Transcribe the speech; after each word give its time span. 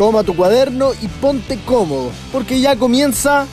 toma 0.00 0.24
tu 0.24 0.34
cuaderno 0.34 0.92
y 1.02 1.08
ponte 1.08 1.58
cómodo, 1.66 2.10
porque 2.32 2.58
ya 2.58 2.74
comienza 2.74 3.46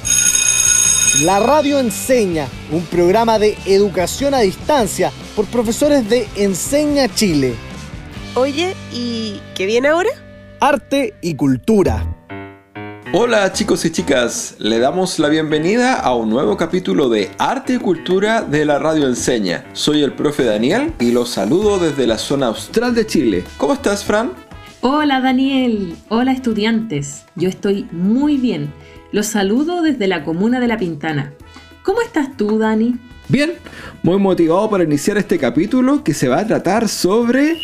La 1.26 1.42
Radio 1.42 1.78
Enseña, 1.78 2.48
un 2.72 2.86
programa 2.86 3.38
de 3.38 3.58
educación 3.66 4.34
a 4.34 4.40
distancia 4.40 5.12
por 5.36 5.44
profesores 5.48 6.10
de 6.10 6.26
Enseña 6.38 7.14
Chile. 7.14 7.54
Oye, 8.36 8.78
¿y 8.94 9.42
qué 9.56 9.66
viene 9.66 9.90
ahora? 9.90 10.10
Arte 10.62 11.16
y 11.22 11.36
cultura. 11.36 12.16
Hola 13.12 13.52
chicos 13.52 13.84
y 13.84 13.92
chicas, 13.92 14.56
le 14.58 14.80
damos 14.80 15.20
la 15.20 15.28
bienvenida 15.28 15.96
a 15.96 16.16
un 16.16 16.30
nuevo 16.30 16.56
capítulo 16.56 17.10
de 17.10 17.30
Arte 17.40 17.74
y 17.74 17.78
Cultura 17.78 18.42
de 18.42 18.64
la 18.64 18.80
Radio 18.80 19.08
Enseña. 19.08 19.66
Soy 19.74 20.02
el 20.02 20.14
profe 20.14 20.46
Daniel 20.46 20.94
y 21.02 21.12
los 21.12 21.28
saludo 21.28 21.78
desde 21.78 22.08
la 22.08 22.18
zona 22.18 22.48
austral 22.48 22.96
de 22.96 23.06
Chile. 23.06 23.44
¿Cómo 23.58 23.74
estás, 23.74 24.06
Fran? 24.06 24.47
Hola 24.82 25.22
Daniel, 25.22 25.96
hola 26.08 26.32
estudiantes, 26.32 27.26
yo 27.36 27.50
estoy 27.50 27.88
muy 27.92 28.38
bien. 28.38 28.72
Los 29.12 29.26
saludo 29.26 29.82
desde 29.82 30.08
la 30.08 30.24
comuna 30.24 30.60
de 30.60 30.68
La 30.68 30.78
Pintana. 30.78 31.34
¿Cómo 31.82 32.02
estás 32.02 32.38
tú, 32.38 32.60
Dani? 32.60 32.96
Bien, 33.28 33.54
muy 34.04 34.20
motivado 34.20 34.70
para 34.70 34.84
iniciar 34.84 35.18
este 35.18 35.40
capítulo 35.40 36.04
que 36.04 36.14
se 36.14 36.28
va 36.28 36.42
a 36.42 36.48
tratar 36.48 36.88
sobre... 36.90 37.58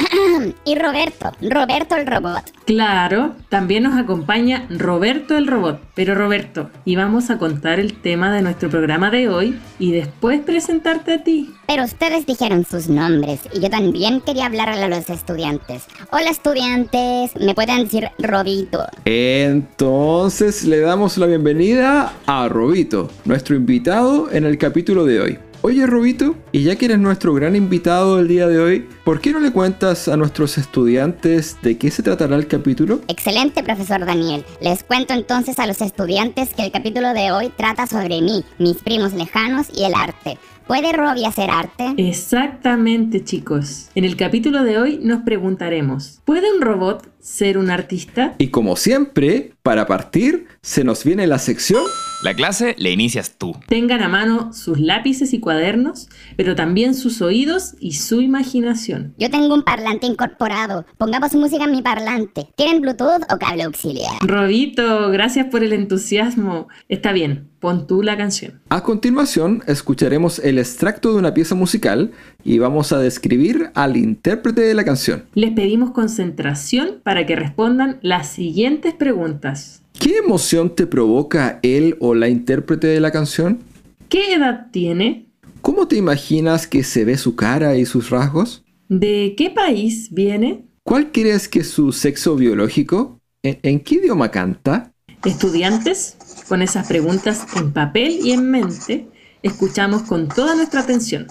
y 0.64 0.74
Roberto, 0.76 1.32
Roberto 1.40 1.96
el 1.96 2.06
robot. 2.06 2.42
Claro, 2.64 3.34
también 3.48 3.82
nos 3.82 3.98
acompaña 3.98 4.66
Roberto 4.70 5.36
el 5.36 5.46
robot. 5.46 5.80
Pero 5.94 6.14
Roberto, 6.14 6.70
íbamos 6.84 7.30
a 7.30 7.38
contar 7.38 7.80
el 7.80 7.94
tema 8.00 8.32
de 8.32 8.42
nuestro 8.42 8.70
programa 8.70 9.10
de 9.10 9.28
hoy 9.28 9.58
y 9.78 9.92
después 9.92 10.40
presentarte 10.40 11.14
a 11.14 11.24
ti. 11.24 11.52
Pero 11.66 11.84
ustedes 11.84 12.26
dijeron 12.26 12.64
sus 12.64 12.88
nombres 12.88 13.40
y 13.52 13.60
yo 13.60 13.70
también 13.70 14.20
quería 14.20 14.46
hablarle 14.46 14.84
a 14.84 14.88
los 14.88 15.10
estudiantes. 15.10 15.84
Hola 16.12 16.30
estudiantes, 16.30 17.32
me 17.36 17.54
pueden 17.54 17.84
decir 17.84 18.08
Robito. 18.18 18.84
Entonces 19.04 20.64
le 20.64 20.80
damos 20.80 21.18
la 21.18 21.26
bienvenida 21.26 22.12
a 22.26 22.48
Robito, 22.48 23.10
nuestro 23.24 23.56
invitado 23.56 24.30
en 24.30 24.44
el 24.44 24.58
capítulo 24.58 25.04
de 25.04 25.20
hoy. 25.20 25.38
Oye 25.62 25.86
Robito, 25.86 26.36
y 26.52 26.62
ya 26.62 26.76
que 26.76 26.86
eres 26.86 26.98
nuestro 26.98 27.34
gran 27.34 27.54
invitado 27.54 28.18
el 28.18 28.28
día 28.28 28.48
de 28.48 28.58
hoy, 28.58 28.88
¿por 29.04 29.20
qué 29.20 29.30
no 29.30 29.40
le 29.40 29.52
cuentas 29.52 30.08
a 30.08 30.16
nuestros 30.16 30.56
estudiantes 30.56 31.58
de 31.60 31.76
qué 31.76 31.90
se 31.90 32.02
tratará 32.02 32.36
el 32.36 32.46
capítulo? 32.46 33.02
Excelente, 33.08 33.62
profesor 33.62 34.06
Daniel. 34.06 34.42
Les 34.62 34.82
cuento 34.82 35.12
entonces 35.12 35.58
a 35.58 35.66
los 35.66 35.82
estudiantes 35.82 36.54
que 36.54 36.62
el 36.64 36.72
capítulo 36.72 37.12
de 37.12 37.30
hoy 37.30 37.52
trata 37.54 37.86
sobre 37.86 38.22
mí, 38.22 38.42
mis 38.58 38.78
primos 38.78 39.12
lejanos 39.12 39.66
y 39.74 39.84
el 39.84 39.92
arte. 39.94 40.38
¿Puede 40.70 40.92
Robbie 40.92 41.26
hacer 41.26 41.50
arte? 41.50 41.94
Exactamente, 41.96 43.24
chicos. 43.24 43.88
En 43.96 44.04
el 44.04 44.14
capítulo 44.14 44.62
de 44.62 44.78
hoy 44.78 45.00
nos 45.02 45.22
preguntaremos, 45.22 46.20
¿puede 46.24 46.52
un 46.54 46.60
robot 46.60 47.10
ser 47.18 47.58
un 47.58 47.70
artista? 47.70 48.36
Y 48.38 48.50
como 48.50 48.76
siempre, 48.76 49.52
para 49.64 49.88
partir, 49.88 50.46
se 50.62 50.84
nos 50.84 51.02
viene 51.02 51.26
la 51.26 51.40
sección... 51.40 51.82
La 52.22 52.34
clase 52.34 52.74
la 52.76 52.90
inicias 52.90 53.36
tú. 53.38 53.56
Tengan 53.66 54.02
a 54.02 54.08
mano 54.10 54.52
sus 54.52 54.78
lápices 54.78 55.32
y 55.32 55.40
cuadernos, 55.40 56.10
pero 56.36 56.54
también 56.54 56.94
sus 56.94 57.22
oídos 57.22 57.76
y 57.80 57.94
su 57.94 58.20
imaginación. 58.20 59.14
Yo 59.16 59.30
tengo 59.30 59.54
un 59.54 59.62
parlante 59.62 60.06
incorporado. 60.06 60.84
Pongamos 60.98 61.34
música 61.34 61.64
en 61.64 61.70
mi 61.70 61.80
parlante. 61.80 62.48
¿Tienen 62.56 62.82
Bluetooth 62.82 63.22
o 63.32 63.38
cable 63.38 63.62
auxiliar? 63.62 64.12
Robito, 64.20 65.08
gracias 65.10 65.46
por 65.46 65.64
el 65.64 65.72
entusiasmo. 65.72 66.68
Está 66.90 67.12
bien, 67.12 67.48
pon 67.60 67.86
tú 67.86 68.02
la 68.02 68.16
canción. 68.16 68.60
A 68.70 68.82
continuación, 68.82 69.62
escucharemos 69.66 70.38
el 70.40 70.58
extracto 70.58 71.12
de 71.12 71.18
una 71.18 71.34
pieza 71.34 71.54
musical 71.54 72.10
y 72.42 72.58
vamos 72.58 72.92
a 72.92 72.98
describir 72.98 73.70
al 73.74 73.96
intérprete 73.96 74.62
de 74.62 74.74
la 74.74 74.84
canción. 74.84 75.24
Les 75.34 75.52
pedimos 75.52 75.92
concentración 75.92 77.00
para 77.04 77.26
que 77.26 77.36
respondan 77.36 77.98
las 78.02 78.28
siguientes 78.28 78.94
preguntas. 78.94 79.82
¿Qué 79.98 80.16
emoción 80.16 80.74
te 80.74 80.86
provoca 80.86 81.60
él 81.62 81.96
o 82.00 82.14
la 82.14 82.28
intérprete 82.28 82.86
de 82.86 83.00
la 83.00 83.10
canción? 83.10 83.60
¿Qué 84.08 84.34
edad 84.34 84.68
tiene? 84.72 85.26
¿Cómo 85.60 85.86
te 85.86 85.96
imaginas 85.96 86.66
que 86.66 86.82
se 86.82 87.04
ve 87.04 87.18
su 87.18 87.36
cara 87.36 87.76
y 87.76 87.84
sus 87.84 88.08
rasgos? 88.08 88.64
¿De 88.88 89.34
qué 89.36 89.50
país 89.50 90.08
viene? 90.10 90.64
¿Cuál 90.82 91.12
crees 91.12 91.48
que 91.48 91.60
es 91.60 91.68
su 91.68 91.92
sexo 91.92 92.34
biológico? 92.34 93.20
¿En, 93.42 93.58
en 93.62 93.80
qué 93.80 93.96
idioma 93.96 94.30
canta? 94.30 94.92
Estudiantes, 95.24 96.16
con 96.50 96.62
esas 96.62 96.88
preguntas 96.88 97.46
en 97.54 97.72
papel 97.72 98.18
y 98.24 98.32
en 98.32 98.50
mente, 98.50 99.06
escuchamos 99.40 100.02
con 100.02 100.26
toda 100.26 100.56
nuestra 100.56 100.80
atención. 100.80 101.28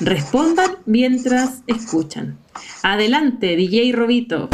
Respondan 0.00 0.78
mientras 0.86 1.62
escuchan. 1.68 2.36
Adelante, 2.82 3.54
DJ 3.54 3.92
Robito. 3.92 4.48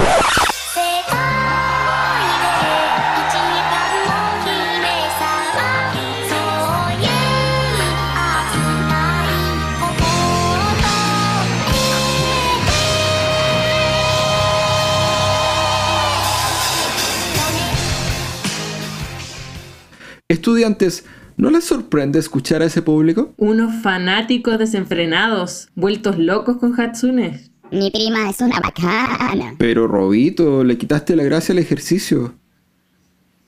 Estudiantes, 20.29 21.05
¿no 21.37 21.51
les 21.51 21.63
sorprende 21.63 22.19
escuchar 22.19 22.61
a 22.61 22.65
ese 22.65 22.83
público? 22.83 23.33
Unos 23.37 23.81
fanáticos 23.81 24.59
desenfrenados, 24.59 25.69
vueltos 25.77 26.19
locos 26.19 26.57
con 26.57 26.75
Hatsune. 26.81 27.43
Mi 27.71 27.93
prima 27.93 28.29
es 28.29 28.41
una 28.41 28.59
bacana. 28.59 29.55
Pero 29.57 29.87
Robito, 29.87 30.65
le 30.65 30.79
quitaste 30.79 31.15
la 31.15 31.23
gracia 31.23 31.53
al 31.53 31.61
ejercicio. 31.61 32.35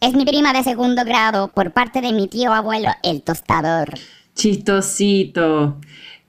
Es 0.00 0.14
mi 0.14 0.24
prima 0.24 0.52
de 0.52 0.62
segundo 0.62 1.04
grado 1.04 1.48
por 1.48 1.72
parte 1.72 2.00
de 2.00 2.12
mi 2.12 2.28
tío 2.28 2.52
abuelo, 2.52 2.90
el 3.02 3.22
tostador. 3.22 3.94
Chistosito. 4.36 5.80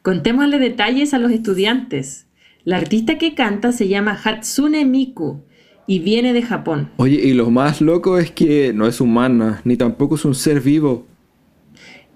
Contémosle 0.01 0.57
detalles 0.57 1.13
a 1.13 1.19
los 1.19 1.31
estudiantes. 1.31 2.25
La 2.63 2.77
artista 2.77 3.19
que 3.19 3.35
canta 3.35 3.71
se 3.71 3.87
llama 3.87 4.19
Hatsune 4.23 4.83
Miku 4.83 5.43
y 5.89 5.97
viene 5.97 6.33
de 6.33 6.43
Japón. 6.43 6.91
Oye, 6.97 7.15
y 7.15 7.33
lo 7.33 7.49
más 7.49 7.81
loco 7.81 8.19
es 8.19 8.29
que 8.29 8.73
no 8.73 8.85
es 8.85 9.01
humana, 9.01 9.59
ni 9.63 9.75
tampoco 9.75 10.13
es 10.13 10.23
un 10.23 10.35
ser 10.35 10.61
vivo. 10.61 11.07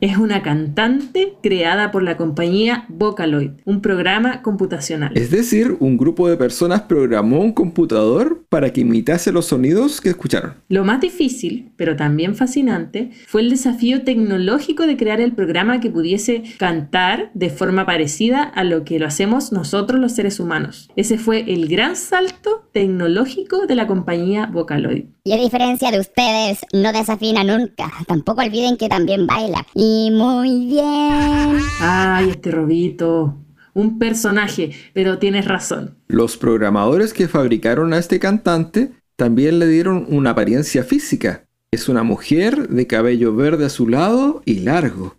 Es 0.03 0.17
una 0.17 0.41
cantante 0.41 1.35
creada 1.41 1.89
por 1.91 2.03
la 2.03 2.17
compañía 2.17 2.83
Vocaloid, 2.89 3.51
un 3.63 3.79
programa 3.79 4.41
computacional. 4.41 5.13
Es 5.15 5.31
decir, 5.31 5.77
un 5.79 5.95
grupo 5.95 6.27
de 6.27 6.35
personas 6.35 6.81
programó 6.81 7.39
un 7.39 7.53
computador 7.53 8.43
para 8.49 8.73
que 8.73 8.81
imitase 8.81 9.31
los 9.31 9.45
sonidos 9.45 10.01
que 10.01 10.09
escucharon. 10.09 10.55
Lo 10.67 10.83
más 10.83 10.99
difícil, 10.99 11.71
pero 11.77 11.95
también 11.95 12.35
fascinante, 12.35 13.11
fue 13.27 13.39
el 13.39 13.49
desafío 13.49 14.03
tecnológico 14.03 14.85
de 14.85 14.97
crear 14.97 15.21
el 15.21 15.31
programa 15.31 15.79
que 15.79 15.89
pudiese 15.89 16.43
cantar 16.57 17.31
de 17.33 17.49
forma 17.49 17.85
parecida 17.85 18.43
a 18.43 18.65
lo 18.65 18.83
que 18.83 18.99
lo 18.99 19.07
hacemos 19.07 19.53
nosotros 19.53 20.01
los 20.01 20.11
seres 20.11 20.41
humanos. 20.41 20.89
Ese 20.97 21.17
fue 21.17 21.45
el 21.53 21.69
gran 21.69 21.95
salto 21.95 22.67
tecnológico 22.73 23.67
de 23.67 23.75
la 23.75 23.87
compañía 23.87 24.47
Vocaloid. 24.47 25.05
Y 25.25 25.31
a 25.31 25.37
diferencia 25.37 25.89
de 25.89 26.01
ustedes, 26.01 26.65
no 26.73 26.91
desafina 26.91 27.45
nunca. 27.45 27.89
Tampoco 28.07 28.41
olviden 28.41 28.75
que 28.75 28.89
también 28.89 29.25
baila. 29.25 29.65
Y 29.73 30.11
muy 30.11 30.65
bien. 30.65 31.61
Ay, 31.79 32.31
este 32.31 32.51
robito. 32.51 33.37
Un 33.73 33.99
personaje, 33.99 34.71
pero 34.91 35.19
tienes 35.19 35.45
razón. 35.45 35.95
Los 36.09 36.35
programadores 36.35 37.13
que 37.13 37.29
fabricaron 37.29 37.93
a 37.93 37.99
este 37.99 38.19
cantante 38.19 38.91
también 39.15 39.59
le 39.59 39.67
dieron 39.67 40.05
una 40.09 40.31
apariencia 40.31 40.83
física. 40.83 41.45
Es 41.71 41.87
una 41.87 42.03
mujer 42.03 42.67
de 42.67 42.85
cabello 42.85 43.33
verde 43.33 43.67
azulado 43.67 44.41
y 44.43 44.59
largo. 44.59 45.15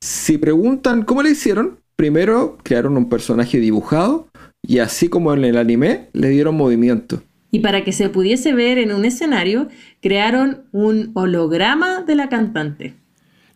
Si 0.00 0.36
preguntan 0.36 1.04
cómo 1.04 1.22
le 1.22 1.30
hicieron, 1.30 1.78
primero 1.94 2.58
crearon 2.64 2.96
un 2.96 3.08
personaje 3.08 3.60
dibujado 3.60 4.26
y 4.66 4.80
así 4.80 5.08
como 5.08 5.32
en 5.32 5.44
el 5.44 5.56
anime 5.58 6.08
le 6.12 6.30
dieron 6.30 6.56
movimiento 6.56 7.22
y 7.54 7.60
para 7.60 7.84
que 7.84 7.92
se 7.92 8.08
pudiese 8.08 8.52
ver 8.52 8.78
en 8.78 8.90
un 8.90 9.04
escenario, 9.04 9.68
crearon 10.02 10.64
un 10.72 11.12
holograma 11.14 12.02
de 12.02 12.16
la 12.16 12.28
cantante. 12.28 12.96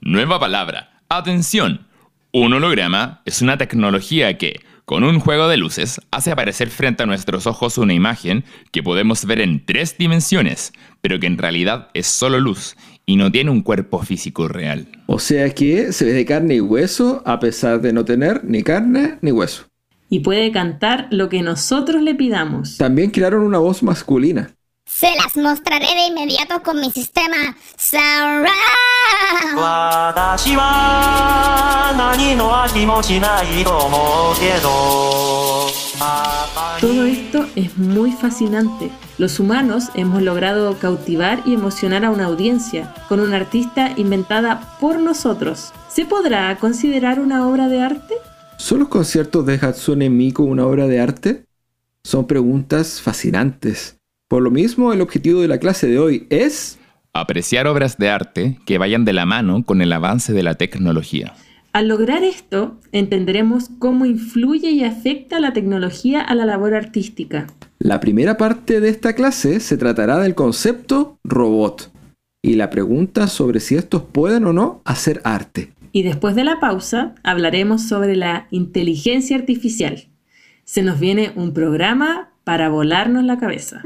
Nueva 0.00 0.38
palabra. 0.38 1.00
Atención. 1.08 1.88
Un 2.30 2.52
holograma 2.52 3.22
es 3.24 3.42
una 3.42 3.58
tecnología 3.58 4.38
que, 4.38 4.60
con 4.84 5.02
un 5.02 5.18
juego 5.18 5.48
de 5.48 5.56
luces, 5.56 6.00
hace 6.12 6.30
aparecer 6.30 6.70
frente 6.70 7.02
a 7.02 7.06
nuestros 7.06 7.48
ojos 7.48 7.76
una 7.76 7.92
imagen 7.92 8.44
que 8.70 8.84
podemos 8.84 9.24
ver 9.24 9.40
en 9.40 9.66
tres 9.66 9.98
dimensiones, 9.98 10.72
pero 11.00 11.18
que 11.18 11.26
en 11.26 11.36
realidad 11.36 11.88
es 11.92 12.06
solo 12.06 12.38
luz 12.38 12.76
y 13.04 13.16
no 13.16 13.32
tiene 13.32 13.50
un 13.50 13.62
cuerpo 13.62 14.00
físico 14.04 14.46
real. 14.46 14.86
O 15.06 15.18
sea 15.18 15.50
que 15.50 15.92
se 15.92 16.04
ve 16.04 16.12
de 16.12 16.24
carne 16.24 16.54
y 16.54 16.60
hueso 16.60 17.20
a 17.26 17.40
pesar 17.40 17.80
de 17.80 17.92
no 17.92 18.04
tener 18.04 18.44
ni 18.44 18.62
carne 18.62 19.18
ni 19.22 19.32
hueso 19.32 19.67
y 20.08 20.20
puede 20.20 20.52
cantar 20.52 21.08
lo 21.10 21.28
que 21.28 21.42
nosotros 21.42 22.02
le 22.02 22.14
pidamos. 22.14 22.76
También 22.76 23.10
crearon 23.10 23.42
una 23.42 23.58
voz 23.58 23.82
masculina. 23.82 24.50
Se 24.86 25.14
las 25.16 25.36
mostraré 25.36 25.86
de 25.86 26.06
inmediato 26.06 26.62
con 26.62 26.80
mi 26.80 26.90
sistema 26.90 27.36
Surround. 27.76 28.48
Todo 36.80 37.04
esto 37.04 37.46
es 37.54 37.76
muy 37.76 38.12
fascinante. 38.12 38.90
Los 39.18 39.38
humanos 39.40 39.90
hemos 39.94 40.22
logrado 40.22 40.78
cautivar 40.78 41.42
y 41.44 41.54
emocionar 41.54 42.04
a 42.04 42.10
una 42.10 42.24
audiencia 42.24 42.94
con 43.08 43.20
una 43.20 43.36
artista 43.36 43.92
inventada 43.96 44.76
por 44.80 44.98
nosotros. 44.98 45.72
¿Se 45.88 46.06
podrá 46.06 46.56
considerar 46.56 47.20
una 47.20 47.46
obra 47.46 47.68
de 47.68 47.82
arte? 47.82 48.14
¿Son 48.58 48.80
los 48.80 48.88
conciertos 48.88 49.46
de 49.46 49.54
Hatsune 49.54 50.10
Miku 50.10 50.42
una 50.42 50.66
obra 50.66 50.88
de 50.88 50.98
arte? 50.98 51.44
Son 52.02 52.26
preguntas 52.26 53.00
fascinantes. 53.00 53.98
Por 54.26 54.42
lo 54.42 54.50
mismo, 54.50 54.92
el 54.92 55.00
objetivo 55.00 55.40
de 55.40 55.48
la 55.48 55.58
clase 55.58 55.86
de 55.86 56.00
hoy 56.00 56.26
es... 56.28 56.76
Apreciar 57.12 57.68
obras 57.68 57.98
de 57.98 58.10
arte 58.10 58.58
que 58.66 58.76
vayan 58.76 59.04
de 59.04 59.12
la 59.12 59.26
mano 59.26 59.64
con 59.64 59.80
el 59.80 59.92
avance 59.92 60.32
de 60.32 60.42
la 60.42 60.56
tecnología. 60.56 61.34
Al 61.72 61.86
lograr 61.86 62.24
esto, 62.24 62.76
entenderemos 62.90 63.70
cómo 63.78 64.06
influye 64.06 64.72
y 64.72 64.82
afecta 64.82 65.38
la 65.38 65.52
tecnología 65.52 66.20
a 66.20 66.34
la 66.34 66.44
labor 66.44 66.74
artística. 66.74 67.46
La 67.78 68.00
primera 68.00 68.36
parte 68.36 68.80
de 68.80 68.88
esta 68.88 69.12
clase 69.14 69.60
se 69.60 69.76
tratará 69.76 70.18
del 70.18 70.34
concepto 70.34 71.16
robot 71.22 71.92
y 72.42 72.54
la 72.54 72.70
pregunta 72.70 73.28
sobre 73.28 73.60
si 73.60 73.76
estos 73.76 74.02
pueden 74.02 74.46
o 74.46 74.52
no 74.52 74.82
hacer 74.84 75.20
arte. 75.22 75.70
Y 75.92 76.02
después 76.02 76.34
de 76.34 76.44
la 76.44 76.60
pausa 76.60 77.14
hablaremos 77.22 77.82
sobre 77.82 78.16
la 78.16 78.46
inteligencia 78.50 79.36
artificial. 79.36 80.08
Se 80.64 80.82
nos 80.82 81.00
viene 81.00 81.32
un 81.34 81.52
programa 81.54 82.30
para 82.44 82.68
volarnos 82.68 83.24
la 83.24 83.38
cabeza. 83.38 83.82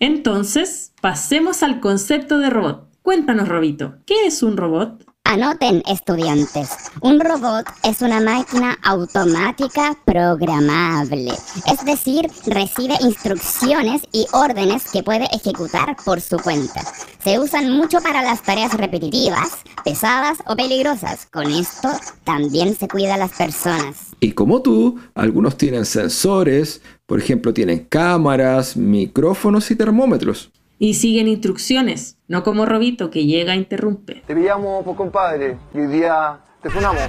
Entonces, 0.00 0.92
pasemos 1.00 1.62
al 1.62 1.80
concepto 1.80 2.38
de 2.38 2.50
robot. 2.50 2.88
Cuéntanos, 3.02 3.48
Robito, 3.48 3.96
¿qué 4.06 4.26
es 4.26 4.42
un 4.42 4.56
robot? 4.56 5.04
Anoten, 5.26 5.82
estudiantes. 5.90 6.68
Un 7.00 7.18
robot 7.18 7.66
es 7.82 8.02
una 8.02 8.20
máquina 8.20 8.78
automática 8.84 9.96
programable. 10.04 11.32
Es 11.66 11.84
decir, 11.84 12.26
recibe 12.46 12.94
instrucciones 13.00 14.02
y 14.12 14.26
órdenes 14.32 14.92
que 14.92 15.02
puede 15.02 15.24
ejecutar 15.32 15.96
por 16.04 16.20
su 16.20 16.36
cuenta. 16.36 16.82
Se 17.24 17.38
usan 17.38 17.72
mucho 17.72 18.00
para 18.00 18.22
las 18.22 18.42
tareas 18.42 18.74
repetitivas, 18.74 19.56
pesadas 19.82 20.38
o 20.46 20.54
peligrosas. 20.54 21.26
Con 21.32 21.50
esto 21.50 21.88
también 22.22 22.76
se 22.76 22.86
cuida 22.86 23.14
a 23.14 23.18
las 23.18 23.32
personas. 23.32 24.14
Y 24.20 24.32
como 24.32 24.60
tú, 24.60 25.00
algunos 25.14 25.56
tienen 25.56 25.86
sensores, 25.86 26.82
por 27.06 27.18
ejemplo, 27.18 27.54
tienen 27.54 27.86
cámaras, 27.86 28.76
micrófonos 28.76 29.70
y 29.70 29.74
termómetros 29.74 30.52
y 30.84 30.92
siguen 30.92 31.28
instrucciones, 31.28 32.18
no 32.28 32.42
como 32.42 32.66
Robito 32.66 33.10
que 33.10 33.24
llega 33.24 33.54
e 33.54 33.56
interrumpe. 33.56 34.22
Te 34.26 34.34
pillamos, 34.34 34.84
por 34.84 34.94
compadre, 34.96 35.56
y 35.72 35.78
hoy 35.78 35.86
día 35.86 36.38
te 36.62 36.68
sonamos. 36.68 37.00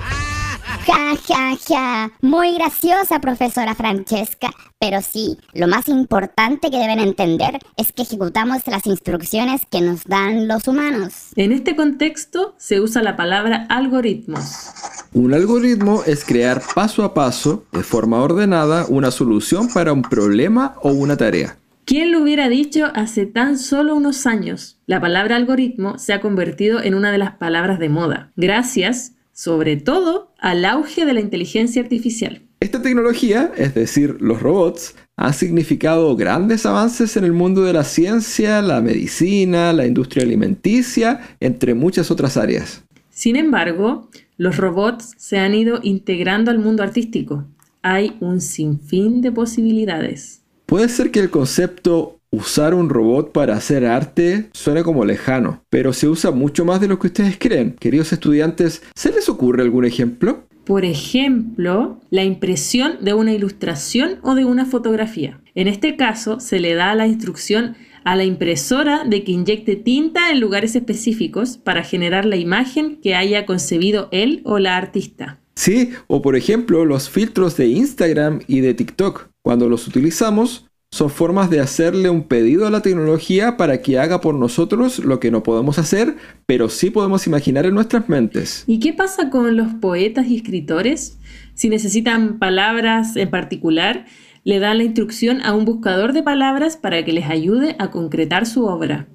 Ja, 0.85 1.17
ja, 1.27 1.57
ja. 1.67 2.11
Muy 2.21 2.53
graciosa, 2.53 3.19
profesora 3.19 3.75
Francesca. 3.75 4.49
Pero 4.79 5.01
sí, 5.01 5.37
lo 5.53 5.67
más 5.67 5.89
importante 5.89 6.71
que 6.71 6.77
deben 6.77 6.99
entender 6.99 7.59
es 7.75 7.91
que 7.91 8.03
ejecutamos 8.03 8.65
las 8.67 8.85
instrucciones 8.85 9.63
que 9.69 9.81
nos 9.81 10.05
dan 10.05 10.47
los 10.47 10.69
humanos. 10.69 11.31
En 11.35 11.51
este 11.51 11.75
contexto 11.75 12.55
se 12.57 12.79
usa 12.79 13.03
la 13.03 13.17
palabra 13.17 13.65
algoritmos. 13.67 14.69
Un 15.11 15.33
algoritmo 15.33 16.01
es 16.05 16.23
crear 16.23 16.61
paso 16.73 17.03
a 17.03 17.13
paso, 17.13 17.65
de 17.73 17.83
forma 17.83 18.21
ordenada, 18.21 18.85
una 18.87 19.11
solución 19.11 19.67
para 19.73 19.91
un 19.91 20.03
problema 20.03 20.75
o 20.81 20.91
una 20.91 21.17
tarea. 21.17 21.57
¿Quién 21.85 22.11
lo 22.11 22.23
hubiera 22.23 22.49
dicho 22.49 22.87
hace 22.95 23.27
tan 23.27 23.59
solo 23.59 23.95
unos 23.95 24.25
años? 24.25 24.79
La 24.87 24.99
palabra 24.99 25.35
algoritmo 25.35 25.99
se 25.99 26.13
ha 26.13 26.19
convertido 26.19 26.81
en 26.81 26.95
una 26.95 27.11
de 27.11 27.19
las 27.19 27.35
palabras 27.35 27.77
de 27.77 27.89
moda, 27.89 28.31
gracias, 28.35 29.13
sobre 29.33 29.77
todo, 29.77 30.33
al 30.39 30.65
auge 30.65 31.05
de 31.05 31.13
la 31.13 31.19
inteligencia 31.19 31.83
artificial. 31.83 32.41
Esta 32.59 32.81
tecnología, 32.81 33.51
es 33.55 33.75
decir, 33.75 34.17
los 34.19 34.41
robots, 34.41 34.95
ha 35.15 35.31
significado 35.31 36.15
grandes 36.15 36.65
avances 36.65 37.17
en 37.17 37.23
el 37.23 37.33
mundo 37.33 37.61
de 37.61 37.73
la 37.73 37.83
ciencia, 37.83 38.63
la 38.63 38.81
medicina, 38.81 39.71
la 39.71 39.85
industria 39.85 40.23
alimenticia, 40.23 41.37
entre 41.39 41.75
muchas 41.75 42.09
otras 42.09 42.35
áreas. 42.35 42.83
Sin 43.11 43.35
embargo, 43.35 44.09
los 44.37 44.57
robots 44.57 45.13
se 45.17 45.37
han 45.37 45.53
ido 45.53 45.79
integrando 45.83 46.49
al 46.49 46.57
mundo 46.57 46.81
artístico. 46.81 47.45
Hay 47.83 48.17
un 48.21 48.41
sinfín 48.41 49.21
de 49.21 49.31
posibilidades. 49.31 50.41
Puede 50.65 50.89
ser 50.89 51.11
que 51.11 51.19
el 51.19 51.29
concepto 51.29 52.19
usar 52.31 52.73
un 52.73 52.89
robot 52.89 53.31
para 53.31 53.55
hacer 53.55 53.85
arte 53.85 54.49
suene 54.53 54.83
como 54.83 55.05
lejano, 55.05 55.61
pero 55.69 55.93
se 55.93 56.07
usa 56.07 56.31
mucho 56.31 56.65
más 56.65 56.81
de 56.81 56.87
lo 56.87 56.99
que 56.99 57.07
ustedes 57.07 57.37
creen. 57.37 57.75
Queridos 57.79 58.11
estudiantes, 58.11 58.81
¿se 58.95 59.11
les 59.11 59.29
ocurre 59.29 59.61
algún 59.61 59.85
ejemplo? 59.85 60.43
Por 60.65 60.83
ejemplo, 60.83 62.01
la 62.09 62.23
impresión 62.23 62.97
de 63.01 63.13
una 63.13 63.33
ilustración 63.33 64.17
o 64.23 64.33
de 64.33 64.45
una 64.45 64.65
fotografía. 64.65 65.39
En 65.53 65.67
este 65.67 65.95
caso, 65.95 66.39
se 66.39 66.59
le 66.59 66.73
da 66.73 66.95
la 66.95 67.05
instrucción 67.05 67.75
a 68.03 68.15
la 68.15 68.23
impresora 68.23 69.03
de 69.03 69.23
que 69.23 69.31
inyecte 69.31 69.75
tinta 69.75 70.31
en 70.31 70.39
lugares 70.39 70.75
específicos 70.75 71.57
para 71.57 71.83
generar 71.83 72.25
la 72.25 72.37
imagen 72.37 72.97
que 73.01 73.15
haya 73.15 73.45
concebido 73.45 74.09
él 74.11 74.41
o 74.43 74.57
la 74.57 74.77
artista. 74.77 75.39
Sí, 75.55 75.93
o 76.07 76.21
por 76.21 76.35
ejemplo 76.35 76.85
los 76.85 77.09
filtros 77.09 77.55
de 77.57 77.67
Instagram 77.67 78.41
y 78.47 78.59
de 78.59 78.73
TikTok. 78.73 79.29
Cuando 79.41 79.69
los 79.69 79.87
utilizamos, 79.87 80.67
son 80.91 81.09
formas 81.09 81.49
de 81.49 81.59
hacerle 81.59 82.09
un 82.09 82.23
pedido 82.23 82.65
a 82.67 82.69
la 82.69 82.81
tecnología 82.81 83.57
para 83.57 83.81
que 83.81 83.99
haga 83.99 84.21
por 84.21 84.35
nosotros 84.35 84.99
lo 84.99 85.19
que 85.19 85.29
no 85.29 85.43
podemos 85.43 85.77
hacer, 85.77 86.15
pero 86.45 86.69
sí 86.69 86.89
podemos 86.89 87.27
imaginar 87.27 87.65
en 87.65 87.73
nuestras 87.73 88.07
mentes. 88.07 88.63
¿Y 88.65 88.79
qué 88.79 88.93
pasa 88.93 89.29
con 89.29 89.57
los 89.57 89.73
poetas 89.73 90.27
y 90.27 90.37
escritores? 90.37 91.17
Si 91.53 91.69
necesitan 91.69 92.39
palabras 92.39 93.15
en 93.17 93.29
particular, 93.29 94.05
le 94.45 94.59
dan 94.59 94.77
la 94.77 94.83
instrucción 94.83 95.41
a 95.41 95.53
un 95.53 95.65
buscador 95.65 96.13
de 96.13 96.23
palabras 96.23 96.77
para 96.77 97.03
que 97.03 97.11
les 97.11 97.25
ayude 97.25 97.75
a 97.79 97.91
concretar 97.91 98.45
su 98.45 98.65
obra. 98.65 99.07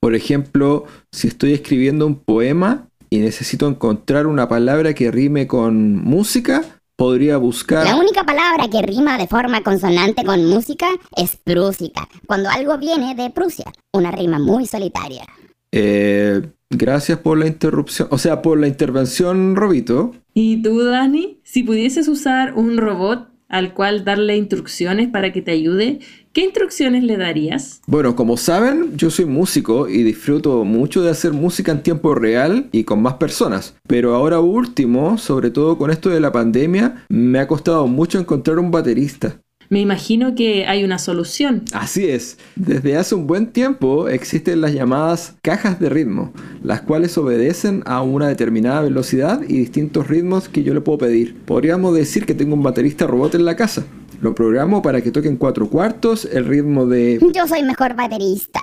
Por 0.00 0.14
ejemplo, 0.14 0.84
si 1.12 1.28
estoy 1.28 1.52
escribiendo 1.52 2.06
un 2.06 2.20
poema 2.20 2.88
y 3.16 3.20
necesito 3.20 3.66
encontrar 3.66 4.26
una 4.26 4.46
palabra 4.46 4.92
que 4.92 5.10
rime 5.10 5.46
con 5.46 5.96
música, 5.96 6.62
podría 6.96 7.38
buscar... 7.38 7.86
La 7.86 7.96
única 7.96 8.24
palabra 8.24 8.68
que 8.68 8.82
rima 8.82 9.16
de 9.16 9.26
forma 9.26 9.62
consonante 9.62 10.22
con 10.22 10.44
música 10.44 10.86
es 11.16 11.36
prúsica, 11.36 12.06
cuando 12.26 12.50
algo 12.50 12.76
viene 12.76 13.14
de 13.14 13.30
Prusia, 13.30 13.72
una 13.94 14.10
rima 14.10 14.38
muy 14.38 14.66
solitaria. 14.66 15.24
Eh, 15.72 16.42
gracias 16.68 17.18
por 17.20 17.38
la 17.38 17.46
interrupción, 17.46 18.08
o 18.10 18.18
sea, 18.18 18.42
por 18.42 18.60
la 18.60 18.68
intervención, 18.68 19.56
Robito. 19.56 20.14
¿Y 20.34 20.60
tú, 20.60 20.84
Dani? 20.84 21.40
Si 21.42 21.62
pudieses 21.62 22.08
usar 22.08 22.52
un 22.52 22.76
robot 22.76 23.28
al 23.48 23.72
cual 23.72 24.04
darle 24.04 24.36
instrucciones 24.36 25.08
para 25.08 25.32
que 25.32 25.40
te 25.40 25.52
ayude, 25.52 26.00
¿qué 26.36 26.42
instrucciones 26.42 27.02
le 27.02 27.16
darías? 27.16 27.80
Bueno, 27.86 28.14
como 28.14 28.36
saben, 28.36 28.94
yo 28.94 29.08
soy 29.08 29.24
músico 29.24 29.88
y 29.88 30.02
disfruto 30.02 30.64
mucho 30.64 31.00
de 31.00 31.08
hacer 31.08 31.32
música 31.32 31.72
en 31.72 31.82
tiempo 31.82 32.14
real 32.14 32.68
y 32.72 32.84
con 32.84 33.00
más 33.00 33.14
personas. 33.14 33.74
Pero 33.88 34.14
ahora 34.14 34.38
último, 34.40 35.16
sobre 35.16 35.50
todo 35.50 35.78
con 35.78 35.90
esto 35.90 36.10
de 36.10 36.20
la 36.20 36.32
pandemia, 36.32 37.06
me 37.08 37.38
ha 37.38 37.48
costado 37.48 37.86
mucho 37.86 38.18
encontrar 38.18 38.58
un 38.58 38.70
baterista. 38.70 39.38
Me 39.70 39.80
imagino 39.80 40.34
que 40.34 40.66
hay 40.66 40.84
una 40.84 40.98
solución. 40.98 41.64
Así 41.72 42.04
es. 42.04 42.36
Desde 42.54 42.98
hace 42.98 43.14
un 43.14 43.26
buen 43.26 43.46
tiempo 43.46 44.08
existen 44.08 44.60
las 44.60 44.74
llamadas 44.74 45.36
cajas 45.42 45.80
de 45.80 45.88
ritmo, 45.88 46.34
las 46.62 46.82
cuales 46.82 47.16
obedecen 47.16 47.82
a 47.86 48.02
una 48.02 48.28
determinada 48.28 48.82
velocidad 48.82 49.40
y 49.48 49.56
distintos 49.56 50.06
ritmos 50.06 50.50
que 50.50 50.62
yo 50.62 50.74
le 50.74 50.82
puedo 50.82 50.98
pedir. 50.98 51.34
Podríamos 51.46 51.94
decir 51.94 52.26
que 52.26 52.34
tengo 52.34 52.54
un 52.54 52.62
baterista 52.62 53.06
robot 53.06 53.34
en 53.34 53.46
la 53.46 53.56
casa. 53.56 53.86
Lo 54.20 54.34
programo 54.34 54.82
para 54.82 55.00
que 55.00 55.10
toque 55.10 55.28
en 55.28 55.36
cuatro 55.36 55.68
cuartos 55.68 56.24
el 56.24 56.46
ritmo 56.46 56.86
de... 56.86 57.18
Yo 57.34 57.46
soy 57.46 57.62
mejor 57.62 57.94
baterista. 57.94 58.62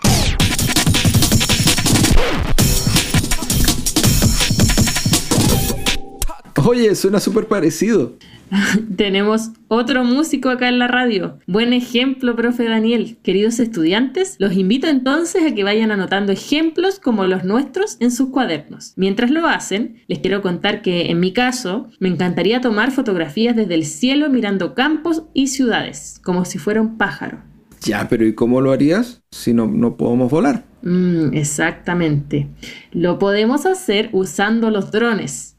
Oye, 6.68 6.96
suena 6.96 7.20
súper 7.20 7.48
parecido. 7.48 8.14
Tenemos 8.96 9.52
otro 9.68 10.04
músico 10.04 10.50
acá 10.50 10.70
en 10.70 10.80
la 10.80 10.88
radio. 10.88 11.40
Buen 11.48 11.74
ejemplo, 11.74 12.36
profe 12.36 12.66
Daniel. 12.66 13.18
Queridos 13.24 13.60
estudiantes, 13.60 14.36
los 14.40 14.54
invito 14.54 14.88
entonces 14.88 15.44
a 15.44 15.56
que 15.56 15.64
vayan 15.64 15.92
anotando 15.92 16.32
ejemplos 16.32 17.00
como 17.00 17.26
los 17.26 17.44
nuestros 17.44 17.98
en 18.00 18.12
sus 18.12 18.30
cuadernos. 18.30 18.94
Mientras 18.96 19.32
lo 19.32 19.48
hacen, 19.48 20.04
les 20.08 20.20
quiero 20.20 20.42
contar 20.42 20.82
que 20.82 21.10
en 21.10 21.20
mi 21.20 21.34
caso 21.34 21.90
me 22.00 22.10
encantaría 22.10 22.62
tomar 22.62 22.92
fotografías 22.92 23.56
desde 23.56 23.76
el 23.76 23.86
cielo 23.86 24.30
mirando 24.30 24.74
campos 24.74 25.24
y 25.34 25.48
ciudades, 25.48 26.22
como 26.24 26.46
si 26.46 26.60
fuera 26.60 26.82
un 26.82 26.98
pájaro. 26.98 27.40
Ya, 27.82 28.08
pero 28.08 28.26
¿y 28.26 28.34
cómo 28.34 28.62
lo 28.62 28.72
harías 28.72 29.22
si 29.32 29.54
no, 29.54 29.68
no 29.68 29.98
podemos 29.98 30.32
volar? 30.32 30.64
Mm, 30.84 31.34
exactamente. 31.34 32.48
Lo 32.92 33.20
podemos 33.20 33.66
hacer 33.66 34.10
usando 34.14 34.70
los 34.70 34.92
drones. 34.92 35.53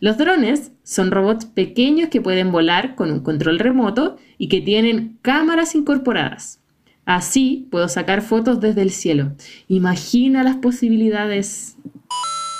Los 0.00 0.16
drones 0.16 0.72
son 0.82 1.10
robots 1.10 1.44
pequeños 1.44 2.08
que 2.08 2.22
pueden 2.22 2.50
volar 2.50 2.94
con 2.94 3.12
un 3.12 3.20
control 3.20 3.58
remoto 3.58 4.16
y 4.38 4.48
que 4.48 4.62
tienen 4.62 5.18
cámaras 5.20 5.74
incorporadas. 5.74 6.60
Así 7.04 7.68
puedo 7.70 7.86
sacar 7.86 8.22
fotos 8.22 8.60
desde 8.60 8.80
el 8.80 8.92
cielo. 8.92 9.32
Imagina 9.68 10.42
las 10.42 10.56
posibilidades. 10.56 11.76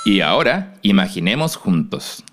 Y 0.04 0.20
ahora, 0.20 0.74
imaginemos 0.82 1.56
juntos. 1.56 2.24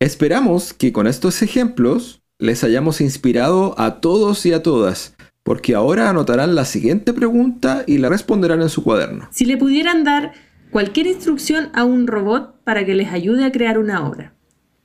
Esperamos 0.00 0.74
que 0.74 0.92
con 0.92 1.06
estos 1.06 1.40
ejemplos 1.40 2.20
les 2.38 2.62
hayamos 2.62 3.00
inspirado 3.00 3.74
a 3.80 4.00
todos 4.00 4.44
y 4.44 4.52
a 4.52 4.62
todas, 4.62 5.16
porque 5.44 5.74
ahora 5.74 6.10
anotarán 6.10 6.54
la 6.54 6.66
siguiente 6.66 7.14
pregunta 7.14 7.84
y 7.86 7.96
la 7.96 8.10
responderán 8.10 8.60
en 8.60 8.68
su 8.68 8.84
cuaderno. 8.84 9.28
Si 9.30 9.46
le 9.46 9.56
pudieran 9.56 10.04
dar 10.04 10.32
cualquier 10.70 11.06
instrucción 11.06 11.70
a 11.74 11.84
un 11.84 12.06
robot 12.06 12.62
para 12.64 12.84
que 12.84 12.94
les 12.94 13.12
ayude 13.12 13.44
a 13.44 13.52
crear 13.52 13.78
una 13.78 14.06
obra, 14.06 14.34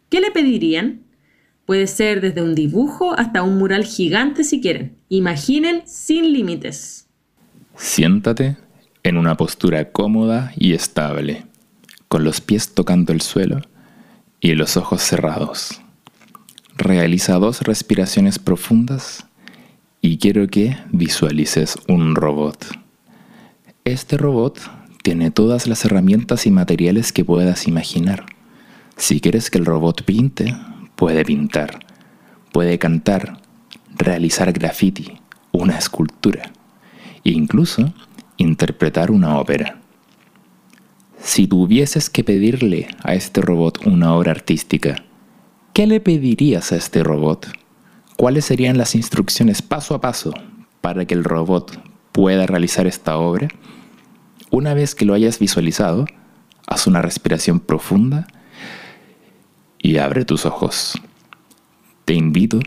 ¿qué 0.09 0.21
le 0.21 0.31
pedirían? 0.31 1.03
Puede 1.65 1.87
ser 1.87 2.21
desde 2.21 2.41
un 2.41 2.55
dibujo 2.55 3.13
hasta 3.17 3.43
un 3.43 3.57
mural 3.57 3.85
gigante 3.85 4.43
si 4.43 4.61
quieren. 4.61 4.97
Imaginen 5.09 5.83
sin 5.85 6.33
límites. 6.33 7.07
Siéntate 7.75 8.57
en 9.03 9.17
una 9.17 9.37
postura 9.37 9.91
cómoda 9.91 10.51
y 10.55 10.73
estable, 10.73 11.45
con 12.07 12.23
los 12.23 12.41
pies 12.41 12.73
tocando 12.73 13.13
el 13.13 13.21
suelo 13.21 13.61
y 14.39 14.53
los 14.55 14.75
ojos 14.75 15.01
cerrados. 15.01 15.81
Realiza 16.75 17.35
dos 17.35 17.61
respiraciones 17.61 18.39
profundas 18.39 19.25
y 20.01 20.17
quiero 20.17 20.47
que 20.47 20.77
visualices 20.91 21.77
un 21.87 22.15
robot. 22.15 22.65
Este 23.85 24.17
robot 24.17 24.59
tiene 25.01 25.31
todas 25.31 25.67
las 25.67 25.83
herramientas 25.85 26.45
y 26.45 26.51
materiales 26.51 27.11
que 27.11 27.25
puedas 27.25 27.67
imaginar. 27.67 28.25
Si 28.97 29.19
quieres 29.19 29.49
que 29.49 29.57
el 29.57 29.65
robot 29.65 30.03
pinte, 30.03 30.55
puede 30.95 31.25
pintar, 31.25 31.79
puede 32.51 32.77
cantar, 32.77 33.41
realizar 33.97 34.51
graffiti, 34.51 35.19
una 35.51 35.77
escultura 35.77 36.51
e 37.23 37.31
incluso 37.31 37.93
interpretar 38.37 39.11
una 39.11 39.39
ópera. 39.39 39.79
Si 41.17 41.47
tuvieses 41.47 42.09
que 42.09 42.23
pedirle 42.23 42.87
a 43.03 43.13
este 43.13 43.41
robot 43.41 43.85
una 43.85 44.13
obra 44.13 44.31
artística, 44.31 45.03
¿qué 45.73 45.87
le 45.87 45.99
pedirías 45.99 46.71
a 46.71 46.75
este 46.75 47.03
robot? 47.03 47.47
¿Cuáles 48.17 48.45
serían 48.45 48.77
las 48.77 48.95
instrucciones 48.95 49.61
paso 49.61 49.95
a 49.95 50.01
paso 50.01 50.33
para 50.81 51.05
que 51.05 51.13
el 51.13 51.23
robot 51.23 51.79
pueda 52.11 52.45
realizar 52.45 52.87
esta 52.87 53.17
obra? 53.17 53.47
Una 54.51 54.73
vez 54.73 54.95
que 54.95 55.05
lo 55.05 55.13
hayas 55.13 55.39
visualizado, 55.39 56.05
haz 56.67 56.85
una 56.85 57.01
respiración 57.01 57.61
profunda 57.61 58.27
y 59.79 59.95
abre 59.95 60.25
tus 60.25 60.45
ojos. 60.45 61.01
Te 62.03 62.15
invito 62.15 62.59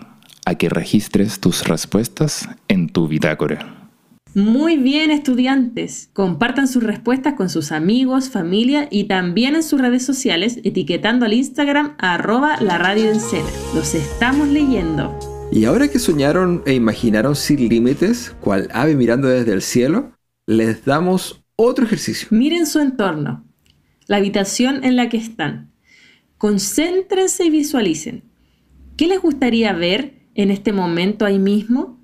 a 0.47 0.55
que 0.55 0.71
registres 0.71 1.41
tus 1.41 1.69
respuestas 1.69 2.49
en 2.69 2.88
tu 2.88 3.07
bitácora. 3.07 3.91
Muy 4.35 4.79
bien, 4.79 5.11
estudiantes. 5.11 6.09
Compartan 6.14 6.69
sus 6.69 6.83
respuestas 6.83 7.35
con 7.35 7.50
sus 7.50 7.71
amigos, 7.71 8.31
familia 8.31 8.88
y 8.91 9.05
también 9.05 9.55
en 9.55 9.62
sus 9.62 9.79
redes 9.79 10.07
sociales, 10.07 10.61
etiquetando 10.64 11.26
al 11.26 11.35
Instagram 11.35 11.97
arroba 11.99 12.59
la 12.62 12.79
radio 12.79 13.12
Los 13.75 13.95
estamos 13.95 14.49
leyendo. 14.49 15.19
Y 15.53 15.67
ahora 15.67 15.88
que 15.88 15.99
soñaron 15.99 16.62
e 16.64 16.73
imaginaron 16.73 17.37
sin 17.37 17.69
límites, 17.69 18.35
cual 18.41 18.71
ave 18.73 18.97
mirando 18.97 19.29
desde 19.29 19.53
el 19.53 19.61
cielo, 19.61 20.12
les 20.47 20.87
damos 20.87 21.44
otro 21.56 21.84
ejercicio. 21.84 22.28
Miren 22.30 22.66
su 22.66 22.80
entorno, 22.80 23.44
la 24.06 24.16
habitación 24.16 24.84
en 24.84 24.96
la 24.96 25.08
que 25.08 25.16
están. 25.16 25.73
Concéntrense 26.38 27.44
y 27.44 27.50
visualicen. 27.50 28.25
¿Qué 28.96 29.06
les 29.06 29.20
gustaría 29.20 29.73
ver 29.73 30.14
en 30.34 30.50
este 30.50 30.73
momento 30.73 31.25
ahí 31.25 31.38
mismo? 31.38 32.00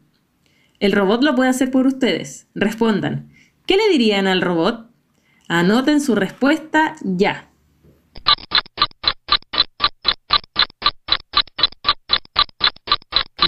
El 0.79 0.93
robot 0.93 1.23
lo 1.23 1.35
puede 1.35 1.51
hacer 1.51 1.71
por 1.71 1.87
ustedes. 1.87 2.47
Respondan. 2.55 3.31
¿Qué 3.67 3.77
le 3.77 3.89
dirían 3.91 4.27
al 4.27 4.41
robot? 4.41 4.89
Anoten 5.49 6.01
su 6.01 6.15
respuesta 6.15 6.97
ya. 7.03 7.51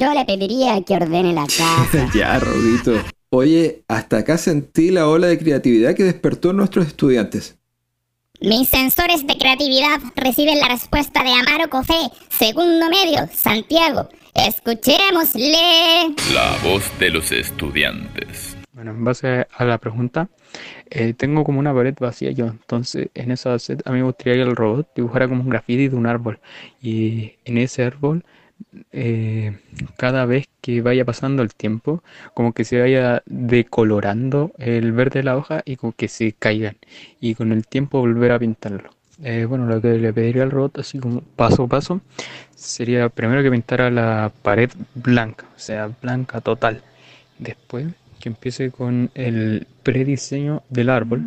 Yo 0.00 0.12
le 0.14 0.24
pediría 0.24 0.82
que 0.82 0.94
ordene 0.94 1.32
la 1.32 1.42
casa. 1.46 2.10
ya, 2.14 2.38
Robito. 2.38 2.94
Oye, 3.34 3.82
hasta 3.88 4.18
acá 4.18 4.36
sentí 4.36 4.90
la 4.90 5.08
ola 5.08 5.28
de 5.28 5.38
creatividad 5.38 5.94
que 5.94 6.04
despertó 6.04 6.50
en 6.50 6.58
nuestros 6.58 6.86
estudiantes. 6.86 7.56
Mis 8.42 8.68
sensores 8.68 9.26
de 9.26 9.38
creatividad 9.38 10.00
reciben 10.16 10.60
la 10.60 10.68
respuesta 10.68 11.24
de 11.24 11.30
Amaro 11.30 11.70
Cofé, 11.70 12.10
segundo 12.28 12.90
medio, 12.90 13.26
Santiago. 13.32 14.10
Escuchémosle. 14.34 16.14
La 16.34 16.58
voz 16.62 16.84
de 16.98 17.08
los 17.08 17.32
estudiantes. 17.32 18.54
Bueno, 18.74 18.90
en 18.90 19.02
base 19.02 19.46
a 19.50 19.64
la 19.64 19.78
pregunta, 19.78 20.28
eh, 20.90 21.14
tengo 21.14 21.42
como 21.42 21.58
una 21.58 21.72
pared 21.72 21.94
vacía 21.98 22.32
yo, 22.32 22.48
entonces 22.48 23.08
en 23.14 23.30
esa 23.30 23.58
set 23.58 23.80
a 23.86 23.92
mí 23.92 24.00
me 24.00 24.04
gustaría 24.04 24.34
que 24.34 24.42
el 24.42 24.56
robot 24.56 24.90
dibujara 24.94 25.26
como 25.26 25.40
un 25.40 25.48
graffiti 25.48 25.88
de 25.88 25.96
un 25.96 26.06
árbol 26.06 26.38
y 26.82 27.32
en 27.46 27.56
ese 27.56 27.82
árbol 27.82 28.26
eh, 28.92 29.58
cada 29.96 30.26
vez 30.26 30.48
que 30.60 30.80
vaya 30.82 31.04
pasando 31.04 31.42
el 31.42 31.54
tiempo, 31.54 32.02
como 32.34 32.52
que 32.52 32.64
se 32.64 32.80
vaya 32.80 33.22
decolorando 33.26 34.52
el 34.58 34.92
verde 34.92 35.20
de 35.20 35.24
la 35.24 35.36
hoja 35.36 35.62
y 35.64 35.76
como 35.76 35.92
que 35.92 36.08
se 36.08 36.32
caigan. 36.32 36.76
Y 37.20 37.34
con 37.34 37.52
el 37.52 37.66
tiempo 37.66 38.00
volver 38.00 38.32
a 38.32 38.38
pintarlo. 38.38 38.90
Eh, 39.22 39.44
bueno, 39.44 39.66
lo 39.66 39.80
que 39.80 39.98
le 39.98 40.12
pediría 40.12 40.42
al 40.42 40.50
robot, 40.50 40.78
así 40.78 40.98
como 40.98 41.20
paso 41.20 41.64
a 41.64 41.68
paso, 41.68 42.00
sería 42.54 43.08
primero 43.08 43.42
que 43.42 43.50
pintara 43.50 43.90
la 43.90 44.32
pared 44.42 44.70
blanca, 44.94 45.46
o 45.54 45.58
sea, 45.58 45.90
blanca 46.00 46.40
total. 46.40 46.82
Después 47.38 47.86
que 48.20 48.28
empiece 48.28 48.70
con 48.70 49.10
el 49.14 49.66
prediseño 49.82 50.62
del 50.70 50.90
árbol 50.90 51.22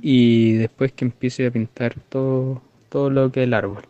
y 0.00 0.52
después 0.54 0.92
que 0.92 1.04
empiece 1.04 1.46
a 1.46 1.50
pintar 1.50 1.94
todo, 2.08 2.62
todo 2.88 3.10
lo 3.10 3.30
que 3.30 3.42
es 3.42 3.46
el 3.46 3.54
árbol. 3.54 3.82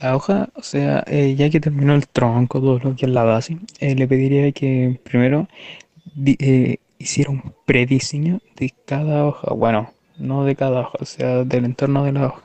La 0.00 0.16
hoja, 0.16 0.48
o 0.54 0.62
sea, 0.62 1.04
eh, 1.06 1.34
ya 1.36 1.50
que 1.50 1.60
terminó 1.60 1.94
el 1.94 2.08
tronco, 2.08 2.58
todo 2.60 2.78
lo 2.78 2.96
que 2.96 3.04
es 3.04 3.12
la 3.12 3.24
base, 3.24 3.58
eh, 3.80 3.94
le 3.94 4.08
pediría 4.08 4.50
que 4.52 4.98
primero 5.04 5.46
eh, 6.24 6.78
hiciera 6.98 7.30
un 7.30 7.52
prediseño 7.66 8.40
de 8.56 8.72
cada 8.86 9.26
hoja. 9.26 9.52
Bueno, 9.52 9.92
no 10.16 10.44
de 10.44 10.56
cada 10.56 10.80
hoja, 10.80 10.98
o 11.00 11.04
sea, 11.04 11.44
del 11.44 11.66
entorno 11.66 12.04
de 12.04 12.12
la 12.12 12.26
hoja. 12.28 12.42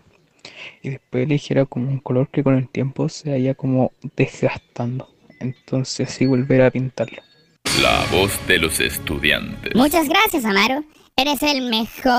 Y 0.82 0.90
después 0.90 1.24
eligiera 1.24 1.66
como 1.66 1.90
un 1.90 2.00
color 2.00 2.28
que 2.28 2.44
con 2.44 2.56
el 2.56 2.68
tiempo 2.68 3.08
se 3.08 3.32
vaya 3.32 3.54
como 3.56 3.94
desgastando. 4.18 5.10
Entonces 5.40 6.10
así 6.10 6.26
volver 6.26 6.62
a 6.62 6.72
pintarlo. 6.72 7.22
La 7.82 8.06
voz 8.12 8.38
de 8.48 8.58
los 8.58 8.82
estudiantes. 8.82 9.74
Muchas 9.76 10.10
gracias, 10.10 10.44
Amaro. 10.44 10.84
Eres 11.18 11.44
el 11.44 11.70
mejor. 11.70 12.14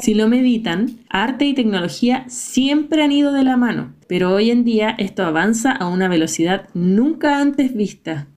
Si 0.00 0.14
lo 0.14 0.28
meditan, 0.28 1.00
arte 1.10 1.44
y 1.44 1.54
tecnología 1.54 2.24
siempre 2.28 3.02
han 3.02 3.10
ido 3.10 3.32
de 3.32 3.42
la 3.42 3.56
mano, 3.56 3.94
pero 4.06 4.32
hoy 4.32 4.52
en 4.52 4.62
día 4.62 4.94
esto 4.96 5.24
avanza 5.24 5.72
a 5.72 5.88
una 5.88 6.06
velocidad 6.06 6.68
nunca 6.72 7.40
antes 7.40 7.74
vista. 7.74 8.28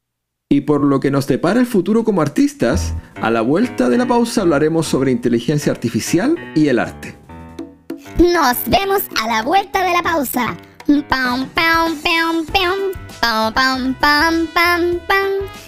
Y 0.49 0.61
por 0.61 0.83
lo 0.83 0.99
que 0.99 1.11
nos 1.11 1.27
depara 1.27 1.59
el 1.59 1.67
futuro 1.67 2.03
como 2.03 2.23
artistas, 2.23 2.95
a 3.21 3.29
la 3.29 3.41
vuelta 3.41 3.89
de 3.89 3.99
la 3.99 4.07
pausa 4.07 4.41
hablaremos 4.41 4.87
sobre 4.87 5.11
inteligencia 5.11 5.71
artificial 5.71 6.35
y 6.55 6.69
el 6.69 6.79
arte. 6.79 7.15
Nos 8.17 8.57
vemos 8.65 9.03
a 9.21 9.27
la 9.27 9.43
vuelta 9.43 9.83
de 9.83 9.93
la 9.93 10.01
pausa. 10.01 10.57
Pam, 10.87 11.47
pam, 11.49 11.95
pam, 12.01 12.43
pam, 12.47 12.91
pam, 13.21 13.93
pam, 13.99 14.47
pam, 14.47 14.99
pam. 15.07 15.64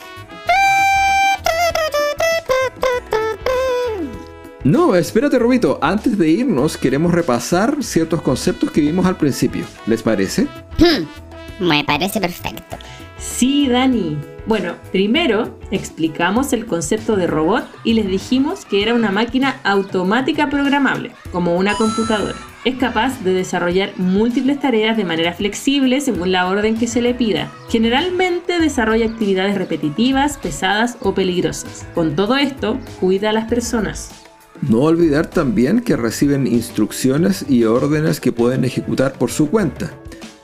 No, 4.67 4.95
espérate, 4.95 5.39
Rubito. 5.39 5.79
Antes 5.81 6.17
de 6.17 6.27
irnos, 6.27 6.75
queremos 6.75 7.13
repasar 7.13 7.81
ciertos 7.81 8.21
conceptos 8.21 8.69
que 8.69 8.81
vimos 8.81 9.05
al 9.05 9.15
principio. 9.15 9.63
¿Les 9.86 10.03
parece? 10.03 10.45
Hmm, 10.77 11.65
me 11.65 11.86
parece 11.86 12.19
perfecto. 12.19 12.75
Sí, 13.17 13.69
Dani. 13.69 14.17
Bueno, 14.45 14.75
primero 14.91 15.57
explicamos 15.71 16.51
el 16.51 16.65
concepto 16.65 17.15
de 17.15 17.27
robot 17.27 17.65
y 17.86 17.93
les 17.93 18.07
dijimos 18.07 18.65
que 18.65 18.83
era 18.83 18.93
una 18.93 19.09
máquina 19.09 19.62
automática 19.63 20.50
programable, 20.50 21.13
como 21.31 21.55
una 21.55 21.74
computadora. 21.75 22.36
Es 22.65 22.75
capaz 22.75 23.24
de 23.24 23.33
desarrollar 23.33 23.93
múltiples 23.95 24.59
tareas 24.59 24.97
de 24.97 25.05
manera 25.05 25.31
flexible 25.31 26.01
según 26.01 26.33
la 26.33 26.45
orden 26.45 26.77
que 26.77 26.88
se 26.88 27.01
le 27.01 27.13
pida. 27.13 27.50
Generalmente 27.69 28.59
desarrolla 28.59 29.05
actividades 29.05 29.57
repetitivas, 29.57 30.38
pesadas 30.38 30.97
o 31.00 31.13
peligrosas. 31.13 31.88
Con 31.95 32.17
todo 32.17 32.36
esto, 32.36 32.77
cuida 33.00 33.29
a 33.29 33.33
las 33.33 33.47
personas. 33.47 34.26
No 34.61 34.81
olvidar 34.81 35.27
también 35.27 35.81
que 35.81 35.95
reciben 35.95 36.47
instrucciones 36.47 37.45
y 37.47 37.63
órdenes 37.65 38.19
que 38.19 38.31
pueden 38.31 38.65
ejecutar 38.65 39.13
por 39.13 39.29
su 39.29 39.49
cuenta. 39.49 39.91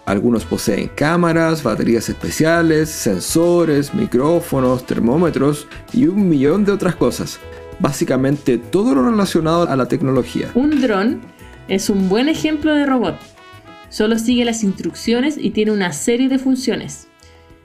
Algunos 0.05 0.46
poseen 0.46 0.91
cámaras, 0.96 1.63
baterías 1.63 2.10
especiales, 2.10 2.89
sensores, 2.89 3.93
micrófonos, 3.93 4.86
termómetros 4.86 5.67
y 5.93 6.08
un 6.08 6.29
millón 6.29 6.65
de 6.65 6.74
otras 6.74 6.96
cosas. 6.96 7.39
Básicamente 7.79 8.58
todo 8.58 8.93
lo 8.93 9.10
relacionado 9.10 9.67
a 9.67 9.75
la 9.75 9.88
tecnología. 9.88 10.51
Un 10.55 10.82
dron 10.82 11.22
es 11.67 11.89
un 11.89 12.10
buen 12.10 12.29
ejemplo 12.29 12.74
de 12.74 12.86
robot. 12.86 13.15
Solo 13.89 14.20
sigue 14.20 14.46
las 14.46 14.63
instrucciones 14.63 15.38
y 15.39 15.51
tiene 15.51 15.72
una 15.72 15.93
serie 15.93 16.27
de 16.27 16.38
funciones. 16.38 17.08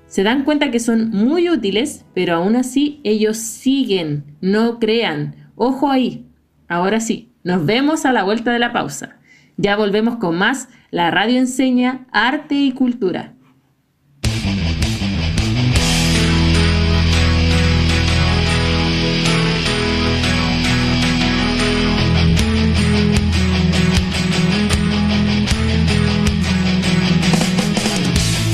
Se 0.07 0.23
dan 0.23 0.45
cuenta 0.45 0.71
que 0.71 0.81
son 0.81 1.11
muy 1.11 1.51
útiles, 1.51 2.05
pero 2.15 2.37
aún 2.37 2.57
así 2.57 3.01
ellos 3.05 3.37
siguen, 3.37 4.37
no 4.41 4.79
crean. 4.79 5.51
Ojo 5.55 5.91
ahí, 5.91 6.28
Ahora 6.69 7.01
sí, 7.01 7.33
nos 7.45 7.65
vemos 7.65 8.05
a 8.05 8.13
la 8.13 8.25
vuelta 8.25 8.53
de 8.53 8.59
la 8.59 8.73
pausa. 8.73 9.17
Ya 9.57 9.75
volvemos 9.75 10.17
con 10.17 10.37
más 10.37 10.69
La 10.91 11.11
Radio 11.11 11.39
Enseña 11.39 12.07
Arte 12.13 12.57
y 12.57 12.73
Cultura. 12.73 13.33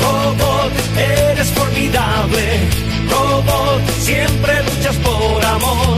Robot, 0.00 0.72
eres 0.96 1.50
formidable. 1.50 2.68
Robot, 3.10 3.90
siempre 3.98 4.52
luchas 4.62 4.96
por 4.98 5.44
amor 5.44 5.93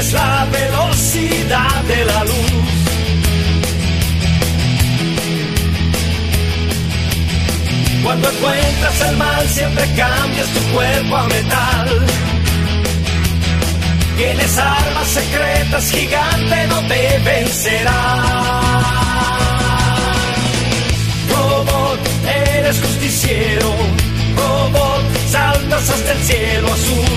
tienes 0.00 0.12
la 0.14 0.46
velocidad 0.46 1.82
de 1.84 2.04
la 2.04 2.24
luz. 2.24 2.36
Cuando 8.02 8.30
encuentras 8.30 9.00
el 9.08 9.16
mal 9.18 9.48
siempre 9.48 9.84
cambias 9.96 10.48
tu 10.48 10.60
cuerpo 10.74 11.16
a 11.16 11.26
metal. 11.28 12.06
Tienes 14.16 14.58
armas 14.58 15.08
secretas, 15.08 15.90
gigante 15.90 16.66
no 16.68 16.80
te 16.88 17.18
vencerá. 17.18 18.00
Robot, 21.30 22.00
eres 22.46 22.80
justiciero. 22.80 23.74
Robot, 24.36 25.02
saltas 25.30 25.90
hasta 25.90 26.12
el 26.12 26.22
cielo 26.22 26.72
azul. 26.72 27.09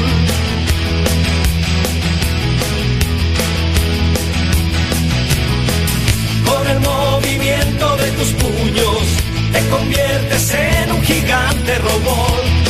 Tus 8.23 8.31
puños 8.35 9.03
te 9.51 9.59
conviertes 9.69 10.53
en 10.53 10.91
un 10.93 11.01
gigante 11.03 11.77
robot. 11.79 12.62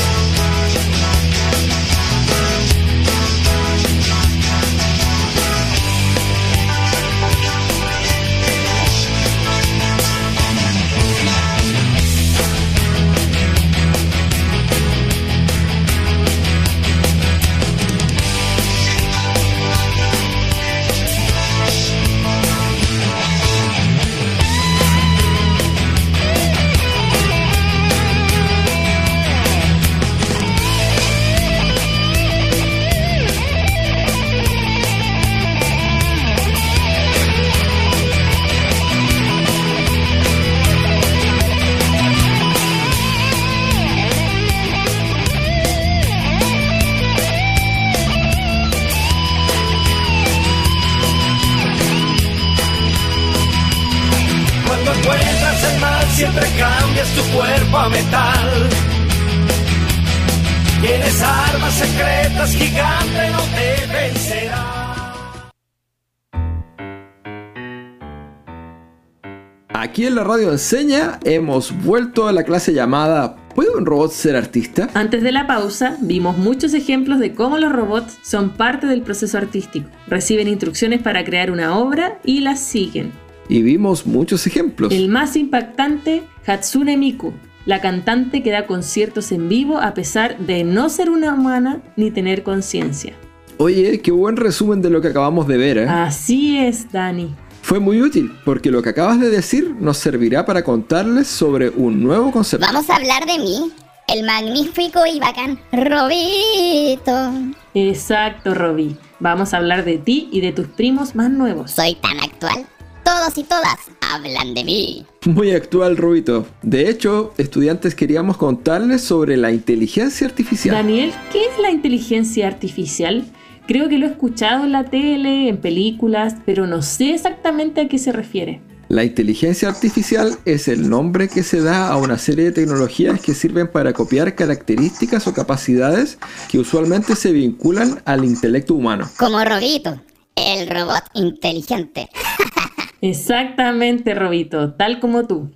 La 70.24 70.30
radio 70.30 70.52
enseña 70.54 71.20
hemos 71.26 71.74
vuelto 71.84 72.30
a 72.30 72.32
la 72.32 72.46
clase 72.46 72.72
llamada 72.74 73.36
¿Puede 73.54 73.76
un 73.76 73.86
robot 73.86 74.10
ser 74.14 74.38
artista? 74.38 74.90
Antes 74.94 75.22
de 75.22 75.34
la 75.34 75.48
pausa, 75.48 75.98
vimos 76.00 76.38
muchos 76.38 76.74
ejemplos 76.74 77.20
de 77.20 77.34
cómo 77.34 77.58
los 77.58 77.74
robots 77.74 78.20
son 78.24 78.52
parte 78.52 78.88
del 78.88 79.02
proceso 79.02 79.38
artístico. 79.38 79.90
Reciben 80.08 80.48
instrucciones 80.48 81.02
para 81.02 81.26
crear 81.26 81.52
una 81.52 81.78
obra 81.78 82.20
y 82.24 82.40
las 82.40 82.62
siguen. 82.62 83.12
Y 83.50 83.64
vimos 83.64 84.08
muchos 84.08 84.48
ejemplos. 84.48 84.94
El 84.94 85.10
más 85.10 85.36
impactante, 85.36 86.24
Hatsune 86.48 86.96
Miku, 86.96 87.34
la 87.66 87.82
cantante 87.82 88.42
que 88.42 88.52
da 88.52 88.66
conciertos 88.66 89.34
en 89.34 89.50
vivo 89.50 89.78
a 89.78 89.94
pesar 89.94 90.38
de 90.40 90.64
no 90.64 90.88
ser 90.88 91.10
una 91.10 91.34
humana 91.34 91.82
ni 91.98 92.12
tener 92.12 92.44
conciencia. 92.44 93.14
Oye, 93.58 94.00
qué 94.00 94.12
buen 94.12 94.38
resumen 94.38 94.82
de 94.82 94.90
lo 94.90 95.02
que 95.02 95.10
acabamos 95.10 95.48
de 95.48 95.58
ver, 95.58 95.78
¿eh? 95.80 95.88
Así 95.88 96.58
es, 96.58 96.92
Dani. 96.92 97.36
Fue 97.64 97.80
muy 97.80 98.02
útil 98.02 98.38
porque 98.44 98.70
lo 98.70 98.82
que 98.82 98.90
acabas 98.90 99.22
de 99.22 99.30
decir 99.30 99.74
nos 99.80 99.98
servirá 99.98 100.46
para 100.46 100.66
contarles 100.66 101.28
sobre 101.28 101.70
un 101.70 102.04
nuevo 102.04 102.30
concepto. 102.30 102.68
Vamos 102.68 102.90
a 102.90 102.98
hablar 102.98 103.26
de 103.26 103.40
mí, 103.40 103.72
el 104.10 104.26
magnífico 104.26 105.00
y 105.06 105.18
bacán 105.22 105.58
Robito. 105.72 107.32
Exacto, 107.74 108.54
Robbie. 108.54 108.98
Vamos 109.22 109.54
a 109.54 109.58
hablar 109.58 109.86
de 109.86 109.98
ti 109.98 110.28
y 110.34 110.42
de 110.42 110.52
tus 110.52 110.68
primos 110.68 111.16
más 111.16 111.32
nuevos. 111.32 111.72
Soy 111.72 111.96
tan 111.96 112.20
actual. 112.20 112.68
Todos 113.06 113.38
y 113.38 113.44
todas 113.46 113.78
hablan 114.02 114.54
de 114.54 114.66
mí. 114.66 115.06
Muy 115.26 115.52
actual, 115.52 115.96
Rubito. 115.96 116.46
De 116.64 116.90
hecho, 116.90 117.34
estudiantes 117.38 117.96
queríamos 117.96 118.36
contarles 118.36 119.02
sobre 119.02 119.38
la 119.38 119.54
inteligencia 119.54 120.28
artificial. 120.28 120.76
Daniel, 120.76 121.14
¿qué 121.32 121.46
es 121.46 121.58
la 121.60 121.72
inteligencia 121.72 122.46
artificial? 122.46 123.26
Creo 123.66 123.88
que 123.88 123.98
lo 123.98 124.08
he 124.08 124.10
escuchado 124.10 124.66
en 124.66 124.74
la 124.74 124.84
tele, 124.86 125.48
en 125.48 125.58
películas, 125.58 126.36
pero 126.46 126.68
no 126.68 126.82
sé 126.82 127.14
exactamente 127.14 127.82
a 127.82 127.88
qué 127.88 127.98
se 127.98 128.12
refiere. 128.12 128.62
La 128.90 129.06
inteligencia 129.06 129.70
artificial 129.70 130.38
es 130.44 130.68
el 130.68 130.90
nombre 130.90 131.30
que 131.30 131.44
se 131.44 131.62
da 131.62 131.88
a 131.88 131.96
una 131.98 132.18
serie 132.18 132.46
de 132.46 132.52
tecnologías 132.52 133.22
que 133.22 133.34
sirven 133.34 133.72
para 133.72 133.94
copiar 133.94 134.36
características 134.36 135.26
o 135.28 135.34
capacidades 135.34 136.20
que 136.52 136.60
usualmente 136.60 137.16
se 137.16 137.32
vinculan 137.32 138.02
al 138.04 138.26
intelecto 138.26 138.76
humano. 138.76 139.10
Como 139.18 139.44
Robito, 139.44 140.02
el 140.36 140.70
robot 140.70 141.04
inteligente. 141.14 142.10
Exactamente, 143.02 144.14
Robito, 144.14 144.74
tal 144.74 145.00
como 145.00 145.26
tú. 145.26 145.52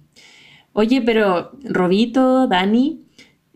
Oye, 0.72 1.02
pero 1.02 1.52
Robito, 1.63 2.48
Dani, 2.48 3.07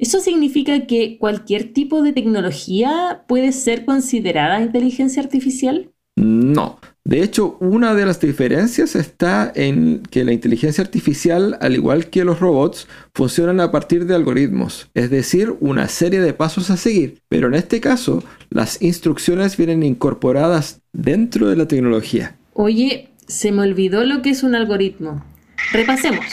¿eso 0.01 0.19
significa 0.19 0.87
que 0.87 1.17
cualquier 1.17 1.71
tipo 1.71 2.01
de 2.01 2.11
tecnología 2.11 3.23
puede 3.27 3.53
ser 3.53 3.85
considerada 3.85 4.59
inteligencia 4.59 5.21
artificial? 5.21 5.91
No. 6.17 6.79
De 7.03 7.23
hecho, 7.23 7.57
una 7.59 7.95
de 7.95 8.05
las 8.05 8.19
diferencias 8.19 8.95
está 8.95 9.51
en 9.55 10.03
que 10.11 10.23
la 10.23 10.33
inteligencia 10.33 10.83
artificial, 10.83 11.57
al 11.61 11.75
igual 11.75 12.09
que 12.09 12.25
los 12.25 12.39
robots, 12.39 12.87
funcionan 13.13 13.59
a 13.59 13.71
partir 13.71 14.05
de 14.05 14.13
algoritmos, 14.13 14.89
es 14.93 15.09
decir, 15.09 15.55
una 15.61 15.87
serie 15.87 16.19
de 16.19 16.33
pasos 16.33 16.69
a 16.69 16.77
seguir. 16.77 17.21
Pero 17.27 17.47
en 17.47 17.55
este 17.55 17.79
caso, 17.79 18.23
las 18.49 18.81
instrucciones 18.81 19.55
vienen 19.55 19.83
incorporadas 19.83 20.81
dentro 20.93 21.47
de 21.47 21.55
la 21.55 21.67
tecnología. 21.67 22.35
Oye, 22.53 23.09
se 23.27 23.51
me 23.51 23.63
olvidó 23.63 24.03
lo 24.03 24.21
que 24.21 24.31
es 24.31 24.43
un 24.43 24.55
algoritmo. 24.55 25.23
Repasemos. 25.71 26.25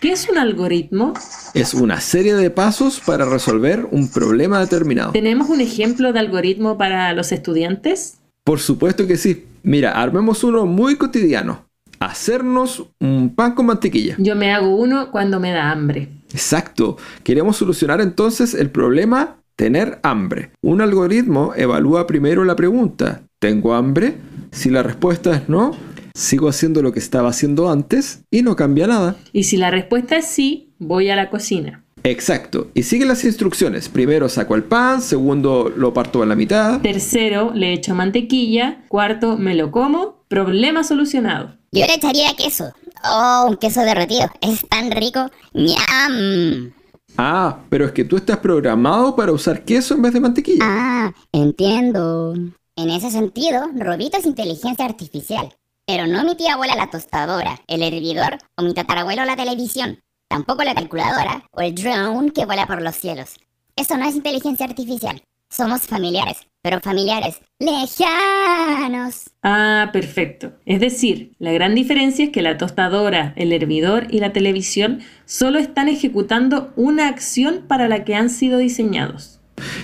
¿Qué 0.00 0.12
es 0.12 0.28
un 0.28 0.38
algoritmo? 0.38 1.14
Es 1.54 1.74
una 1.74 2.00
serie 2.00 2.34
de 2.34 2.50
pasos 2.50 3.00
para 3.04 3.24
resolver 3.24 3.88
un 3.90 4.08
problema 4.08 4.60
determinado. 4.60 5.10
¿Tenemos 5.10 5.48
un 5.48 5.60
ejemplo 5.60 6.12
de 6.12 6.20
algoritmo 6.20 6.78
para 6.78 7.12
los 7.14 7.32
estudiantes? 7.32 8.18
Por 8.44 8.60
supuesto 8.60 9.08
que 9.08 9.16
sí. 9.16 9.46
Mira, 9.64 10.00
armemos 10.00 10.44
uno 10.44 10.66
muy 10.66 10.94
cotidiano. 10.94 11.66
Hacernos 11.98 12.84
un 13.00 13.34
pan 13.34 13.56
con 13.56 13.66
mantequilla. 13.66 14.14
Yo 14.18 14.36
me 14.36 14.54
hago 14.54 14.76
uno 14.76 15.10
cuando 15.10 15.40
me 15.40 15.50
da 15.50 15.72
hambre. 15.72 16.08
Exacto. 16.32 16.96
Queremos 17.24 17.56
solucionar 17.56 18.00
entonces 18.00 18.54
el 18.54 18.70
problema 18.70 19.38
tener 19.56 19.98
hambre. 20.04 20.52
Un 20.60 20.80
algoritmo 20.80 21.54
evalúa 21.56 22.06
primero 22.06 22.44
la 22.44 22.54
pregunta, 22.54 23.22
¿tengo 23.40 23.74
hambre? 23.74 24.14
Si 24.52 24.70
la 24.70 24.84
respuesta 24.84 25.34
es 25.34 25.48
no, 25.48 25.72
sigo 26.18 26.48
haciendo 26.48 26.82
lo 26.82 26.92
que 26.92 26.98
estaba 26.98 27.30
haciendo 27.30 27.70
antes 27.70 28.24
y 28.30 28.42
no 28.42 28.56
cambia 28.56 28.86
nada. 28.86 29.16
Y 29.32 29.44
si 29.44 29.56
la 29.56 29.70
respuesta 29.70 30.16
es 30.16 30.26
sí, 30.26 30.72
voy 30.78 31.10
a 31.10 31.16
la 31.16 31.30
cocina. 31.30 31.84
Exacto. 32.02 32.70
Y 32.74 32.82
sigue 32.82 33.06
las 33.06 33.24
instrucciones. 33.24 33.88
Primero 33.88 34.28
saco 34.28 34.54
el 34.54 34.64
pan, 34.64 35.00
segundo 35.00 35.72
lo 35.74 35.92
parto 35.92 36.22
a 36.22 36.26
la 36.26 36.34
mitad. 36.34 36.80
Tercero, 36.80 37.52
le 37.54 37.72
echo 37.72 37.94
mantequilla. 37.94 38.84
Cuarto, 38.88 39.36
me 39.36 39.54
lo 39.54 39.70
como. 39.70 40.24
Problema 40.28 40.84
solucionado. 40.84 41.56
Yo 41.72 41.86
le 41.86 41.94
echaría 41.94 42.34
queso. 42.36 42.72
Oh, 43.04 43.46
un 43.50 43.56
queso 43.56 43.82
derretido. 43.82 44.28
Es 44.40 44.66
tan 44.68 44.90
rico. 44.90 45.30
¡Ñam! 45.54 46.72
Ah, 47.16 47.58
pero 47.68 47.86
es 47.86 47.92
que 47.92 48.04
tú 48.04 48.16
estás 48.16 48.38
programado 48.38 49.16
para 49.16 49.32
usar 49.32 49.64
queso 49.64 49.94
en 49.94 50.02
vez 50.02 50.12
de 50.12 50.20
mantequilla. 50.20 50.58
Ah, 50.62 51.12
entiendo. 51.32 52.34
En 52.76 52.90
ese 52.90 53.10
sentido, 53.10 53.66
Robito 53.76 54.18
es 54.18 54.26
inteligencia 54.26 54.84
artificial. 54.84 55.52
Pero 55.88 56.06
no 56.06 56.22
mi 56.22 56.36
tía 56.36 56.52
abuela 56.52 56.76
la 56.76 56.90
tostadora, 56.90 57.62
el 57.66 57.82
hervidor 57.82 58.36
o 58.58 58.62
mi 58.62 58.74
tatarabuelo 58.74 59.24
la 59.24 59.36
televisión. 59.36 60.00
Tampoco 60.28 60.62
la 60.62 60.74
calculadora 60.74 61.44
o 61.50 61.62
el 61.62 61.74
drone 61.74 62.30
que 62.30 62.44
vuela 62.44 62.66
por 62.66 62.82
los 62.82 62.94
cielos. 62.94 63.36
Eso 63.74 63.96
no 63.96 64.06
es 64.06 64.14
inteligencia 64.14 64.66
artificial. 64.66 65.22
Somos 65.48 65.86
familiares, 65.86 66.46
pero 66.60 66.80
familiares 66.80 67.40
lejanos. 67.58 69.30
Ah, 69.42 69.88
perfecto. 69.90 70.52
Es 70.66 70.80
decir, 70.80 71.32
la 71.38 71.52
gran 71.52 71.74
diferencia 71.74 72.26
es 72.26 72.32
que 72.32 72.42
la 72.42 72.58
tostadora, 72.58 73.32
el 73.36 73.54
hervidor 73.54 74.08
y 74.10 74.20
la 74.20 74.34
televisión 74.34 75.00
solo 75.24 75.58
están 75.58 75.88
ejecutando 75.88 76.70
una 76.76 77.08
acción 77.08 77.64
para 77.66 77.88
la 77.88 78.04
que 78.04 78.14
han 78.14 78.28
sido 78.28 78.58
diseñados. 78.58 79.37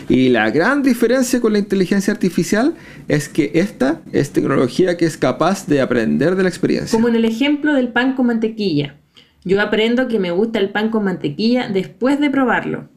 Y 0.09 0.29
la 0.29 0.51
gran 0.51 0.83
diferencia 0.83 1.41
con 1.41 1.53
la 1.53 1.59
inteligencia 1.59 2.13
artificial 2.13 2.75
es 3.09 3.29
que 3.29 3.51
esta 3.55 4.03
es 4.13 4.31
tecnología 4.31 4.97
que 4.97 5.07
es 5.07 5.17
capaz 5.17 5.67
de 5.67 5.81
aprender 5.81 6.37
de 6.37 6.43
la 6.43 6.49
experiencia. 6.49 6.97
Como 6.97 7.09
en 7.09 7.17
el 7.17 7.25
ejemplo 7.25 7.73
del 7.75 7.89
pan 7.89 8.15
con 8.15 8.27
mantequilla. 8.27 8.97
Yo 9.45 9.61
aprendo 9.61 10.09
que 10.09 10.19
me 10.19 10.31
gusta 10.31 10.59
el 10.59 10.71
pan 10.71 10.91
con 10.91 11.05
mantequilla 11.05 11.69
después 11.69 12.19
de 12.21 12.31
probarlo. 12.31 12.89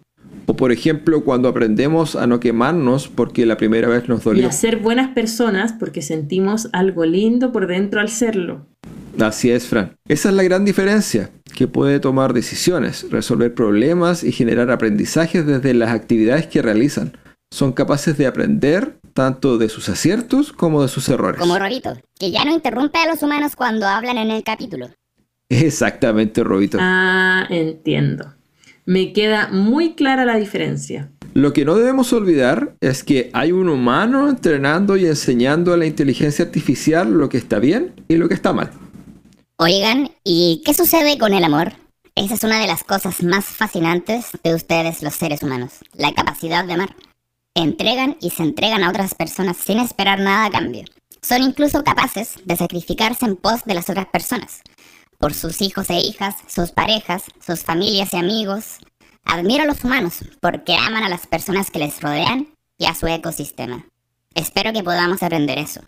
O 0.49 0.55
por 0.55 0.71
ejemplo 0.71 1.23
cuando 1.23 1.49
aprendemos 1.49 2.15
a 2.15 2.25
no 2.25 2.39
quemarnos 2.39 3.10
porque 3.10 3.45
la 3.45 3.57
primera 3.57 3.89
vez 3.89 4.07
nos 4.07 4.21
Y 4.21 4.23
dolió. 4.23 4.47
a 4.47 4.51
ser 4.51 4.77
buenas 4.77 5.10
personas 5.10 5.73
porque 5.73 6.01
sentimos 6.01 6.69
algo 6.71 7.05
lindo 7.05 7.51
por 7.51 7.67
dentro 7.67 7.99
al 7.99 8.10
serlo. 8.10 8.65
Así 9.19 9.51
es, 9.51 9.67
Fran. 9.67 9.97
Esa 10.07 10.29
es 10.29 10.36
la 10.36 10.43
gran 10.43 10.63
diferencia, 10.63 11.31
que 11.55 11.67
puede 11.67 11.99
tomar 11.99 12.33
decisiones, 12.33 13.07
resolver 13.12 13.53
problemas 13.53 14.23
y 14.23 14.31
generar 14.31 14.71
aprendizajes 14.71 15.45
desde 15.45 15.73
las 15.73 15.89
actividades 15.91 16.47
que 16.47 16.62
realizan. 16.62 17.17
Son 17.51 17.73
capaces 17.73 18.17
de 18.17 18.27
aprender 18.27 18.99
tanto 19.13 19.57
de 19.57 19.67
sus 19.67 19.89
aciertos 19.89 20.53
como 20.53 20.81
de 20.81 20.88
sus 20.88 21.10
errores. 21.10 21.39
Como 21.41 21.57
Robito, 21.60 21.97
que 22.19 22.31
ya 22.31 22.45
no 22.45 22.53
interrumpe 22.53 22.99
a 22.99 23.07
los 23.07 23.21
humanos 23.23 23.55
cuando 23.55 23.86
hablan 23.88 24.17
en 24.17 24.31
el 24.31 24.43
capítulo. 24.43 24.88
Exactamente, 25.49 26.43
Robito. 26.43 26.77
Ah, 26.79 27.47
entiendo. 27.49 28.33
Me 28.88 29.12
queda 29.12 29.50
muy 29.50 29.95
clara 29.95 30.23
la 30.23 30.38
diferencia. 30.38 31.12
Lo 31.34 31.52
que 31.52 31.65
no 31.65 31.76
debemos 31.76 32.13
olvidar 32.13 32.78
es 32.80 33.04
que 33.04 33.30
hay 33.34 33.52
un 33.52 33.67
humano 33.67 34.30
entrenando 34.30 34.95
y 34.95 35.06
enseñando 35.06 35.73
a 35.73 35.78
la 35.78 35.86
inteligencia 35.86 36.45
artificial 36.45 37.12
lo 37.12 37.28
que 37.28 37.38
está 37.38 37.60
bien 37.60 37.93
y 38.08 38.15
lo 38.15 38.30
que 38.30 38.34
está 38.34 38.54
mal. 38.54 38.71
Oigan, 39.58 40.12
¿y 40.23 40.62
qué 40.63 40.73
sucede 40.73 41.17
con 41.17 41.34
el 41.34 41.43
amor? 41.43 41.73
Esa 42.15 42.36
es 42.36 42.43
una 42.45 42.62
de 42.62 42.67
las 42.67 42.86
cosas 42.86 43.23
más 43.23 43.43
fascinantes 43.43 44.28
de 44.41 44.56
ustedes 44.56 45.04
los 45.04 45.15
seres 45.15 45.43
humanos, 45.43 45.73
la 45.93 46.13
capacidad 46.13 46.63
de 46.63 46.71
amar. 46.71 46.95
Entregan 47.56 48.15
y 48.21 48.30
se 48.30 48.43
entregan 48.43 48.86
a 48.86 48.89
otras 48.89 49.15
personas 49.15 49.58
sin 49.58 49.80
esperar 49.80 50.21
nada 50.21 50.45
a 50.45 50.52
cambio. 50.52 50.86
Son 51.21 51.41
incluso 51.41 51.84
capaces 51.84 52.36
de 52.45 52.56
sacrificarse 52.56 53.26
en 53.26 53.36
pos 53.36 53.65
de 53.65 53.73
las 53.73 53.89
otras 53.89 54.06
personas, 54.06 54.62
por 55.17 55.34
sus 55.34 55.62
hijos 55.62 55.89
e 55.89 55.97
hijas, 55.97 56.36
sus 56.47 56.71
parejas, 56.71 57.23
sus 57.45 57.63
familias 57.63 58.13
y 58.13 58.17
amigos. 58.17 58.77
Admiro 59.25 59.63
a 59.63 59.67
los 59.67 59.84
humanos 59.84 60.23
porque 60.41 60.75
aman 60.75 61.03
a 61.03 61.10
las 61.10 61.27
personas 61.27 61.71
que 61.71 61.80
les 61.80 62.01
rodean 62.01 62.47
y 62.77 62.86
a 62.86 62.95
su 62.95 63.08
ecosistema. 63.08 63.86
Espero 64.36 64.71
que 64.71 64.84
podamos 64.84 65.23
aprender 65.23 65.58
eso. 65.58 65.82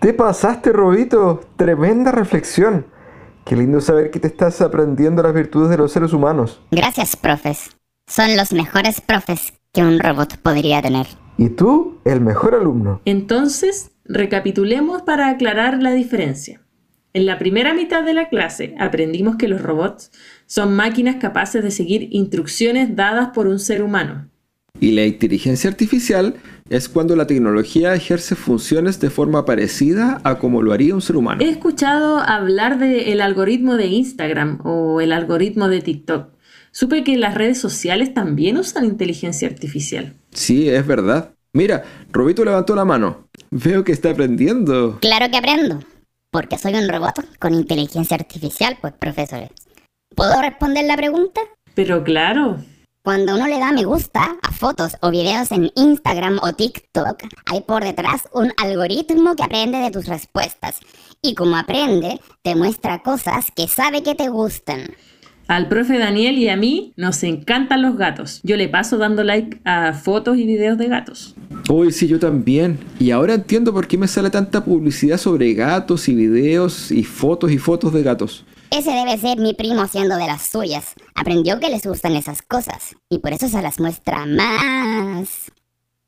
Te 0.00 0.12
pasaste, 0.12 0.72
Robito. 0.72 1.40
Tremenda 1.56 2.12
reflexión. 2.12 2.86
Qué 3.44 3.56
lindo 3.56 3.80
saber 3.80 4.10
que 4.10 4.20
te 4.20 4.28
estás 4.28 4.60
aprendiendo 4.60 5.22
las 5.22 5.34
virtudes 5.34 5.70
de 5.70 5.76
los 5.76 5.92
seres 5.92 6.12
humanos. 6.12 6.60
Gracias, 6.70 7.16
profes. 7.16 7.70
Son 8.06 8.36
los 8.36 8.52
mejores 8.52 9.00
profes 9.00 9.54
que 9.72 9.82
un 9.82 9.98
robot 9.98 10.38
podría 10.38 10.80
tener. 10.80 11.06
Y 11.36 11.50
tú, 11.50 12.00
el 12.04 12.20
mejor 12.20 12.54
alumno. 12.54 13.00
Entonces, 13.04 13.90
recapitulemos 14.04 15.02
para 15.02 15.28
aclarar 15.28 15.82
la 15.82 15.92
diferencia. 15.92 16.63
En 17.16 17.26
la 17.26 17.38
primera 17.38 17.74
mitad 17.74 18.02
de 18.02 18.12
la 18.12 18.28
clase 18.28 18.74
aprendimos 18.76 19.36
que 19.36 19.46
los 19.46 19.62
robots 19.62 20.10
son 20.46 20.74
máquinas 20.74 21.16
capaces 21.20 21.62
de 21.62 21.70
seguir 21.70 22.08
instrucciones 22.10 22.96
dadas 22.96 23.28
por 23.28 23.46
un 23.46 23.60
ser 23.60 23.84
humano. 23.84 24.28
Y 24.80 24.90
la 24.90 25.06
inteligencia 25.06 25.70
artificial 25.70 26.34
es 26.68 26.88
cuando 26.88 27.14
la 27.14 27.28
tecnología 27.28 27.94
ejerce 27.94 28.34
funciones 28.34 28.98
de 28.98 29.10
forma 29.10 29.44
parecida 29.44 30.20
a 30.24 30.40
como 30.40 30.60
lo 30.60 30.72
haría 30.72 30.92
un 30.92 31.02
ser 31.02 31.14
humano. 31.14 31.40
He 31.40 31.48
escuchado 31.48 32.18
hablar 32.18 32.80
del 32.80 33.20
algoritmo 33.20 33.76
de 33.76 33.86
Instagram 33.86 34.58
o 34.64 35.00
el 35.00 35.12
algoritmo 35.12 35.68
de 35.68 35.82
TikTok. 35.82 36.30
Supe 36.72 37.04
que 37.04 37.16
las 37.16 37.34
redes 37.34 37.58
sociales 37.58 38.12
también 38.12 38.56
usan 38.56 38.86
inteligencia 38.86 39.46
artificial. 39.46 40.14
Sí, 40.32 40.68
es 40.68 40.84
verdad. 40.84 41.30
Mira, 41.52 41.84
Robito 42.10 42.44
levantó 42.44 42.74
la 42.74 42.84
mano. 42.84 43.28
Veo 43.52 43.84
que 43.84 43.92
está 43.92 44.10
aprendiendo. 44.10 44.98
Claro 45.00 45.30
que 45.30 45.36
aprendo, 45.36 45.78
porque 46.34 46.58
soy 46.58 46.74
un 46.74 46.88
robot 46.88 47.38
con 47.38 47.54
inteligencia 47.54 48.16
artificial, 48.16 48.76
pues 48.80 48.92
profesores. 48.94 49.50
¿Puedo 50.16 50.42
responder 50.42 50.84
la 50.84 50.96
pregunta? 50.96 51.40
Pero 51.76 52.02
claro, 52.02 52.56
Cuando 53.04 53.36
uno 53.36 53.46
le 53.46 53.60
da 53.60 53.70
me 53.70 53.84
gusta 53.84 54.36
a 54.42 54.50
fotos 54.50 54.96
o 55.00 55.12
videos 55.12 55.52
en 55.52 55.70
Instagram 55.76 56.40
o 56.42 56.52
TikTok, 56.54 57.22
hay 57.46 57.60
por 57.60 57.84
detrás 57.84 58.28
un 58.32 58.52
algoritmo 58.56 59.36
que 59.36 59.44
aprende 59.44 59.78
de 59.78 59.92
tus 59.92 60.06
respuestas. 60.06 60.80
Y 61.22 61.36
como 61.36 61.56
aprende, 61.56 62.20
te 62.42 62.56
muestra 62.56 63.04
cosas 63.04 63.52
que 63.54 63.68
sabe 63.68 64.02
que 64.02 64.16
te 64.16 64.28
gustan. 64.28 64.88
Al 65.48 65.68
profe 65.68 65.98
Daniel 65.98 66.38
y 66.38 66.48
a 66.48 66.56
mí 66.56 66.92
nos 66.96 67.22
encantan 67.22 67.82
los 67.82 67.96
gatos. 67.96 68.40
Yo 68.42 68.56
le 68.56 68.68
paso 68.68 68.98
dando 68.98 69.24
like 69.24 69.60
a 69.64 69.92
fotos 69.92 70.38
y 70.38 70.46
videos 70.46 70.78
de 70.78 70.88
gatos. 70.88 71.34
Uy, 71.68 71.92
sí, 71.92 72.08
yo 72.08 72.18
también. 72.18 72.78
Y 72.98 73.10
ahora 73.10 73.34
entiendo 73.34 73.72
por 73.72 73.86
qué 73.86 73.98
me 73.98 74.08
sale 74.08 74.30
tanta 74.30 74.64
publicidad 74.64 75.18
sobre 75.18 75.52
gatos 75.54 76.08
y 76.08 76.14
videos 76.14 76.90
y 76.90 77.04
fotos 77.04 77.50
y 77.50 77.58
fotos 77.58 77.92
de 77.92 78.02
gatos. 78.02 78.44
Ese 78.70 78.90
debe 78.90 79.16
ser 79.18 79.38
mi 79.38 79.54
primo 79.54 79.82
haciendo 79.82 80.16
de 80.16 80.26
las 80.26 80.42
suyas. 80.42 80.94
Aprendió 81.14 81.60
que 81.60 81.68
les 81.68 81.86
gustan 81.86 82.16
esas 82.16 82.42
cosas 82.42 82.96
y 83.08 83.18
por 83.18 83.32
eso 83.32 83.48
se 83.48 83.62
las 83.62 83.78
muestra 83.78 84.26
más. 84.26 85.52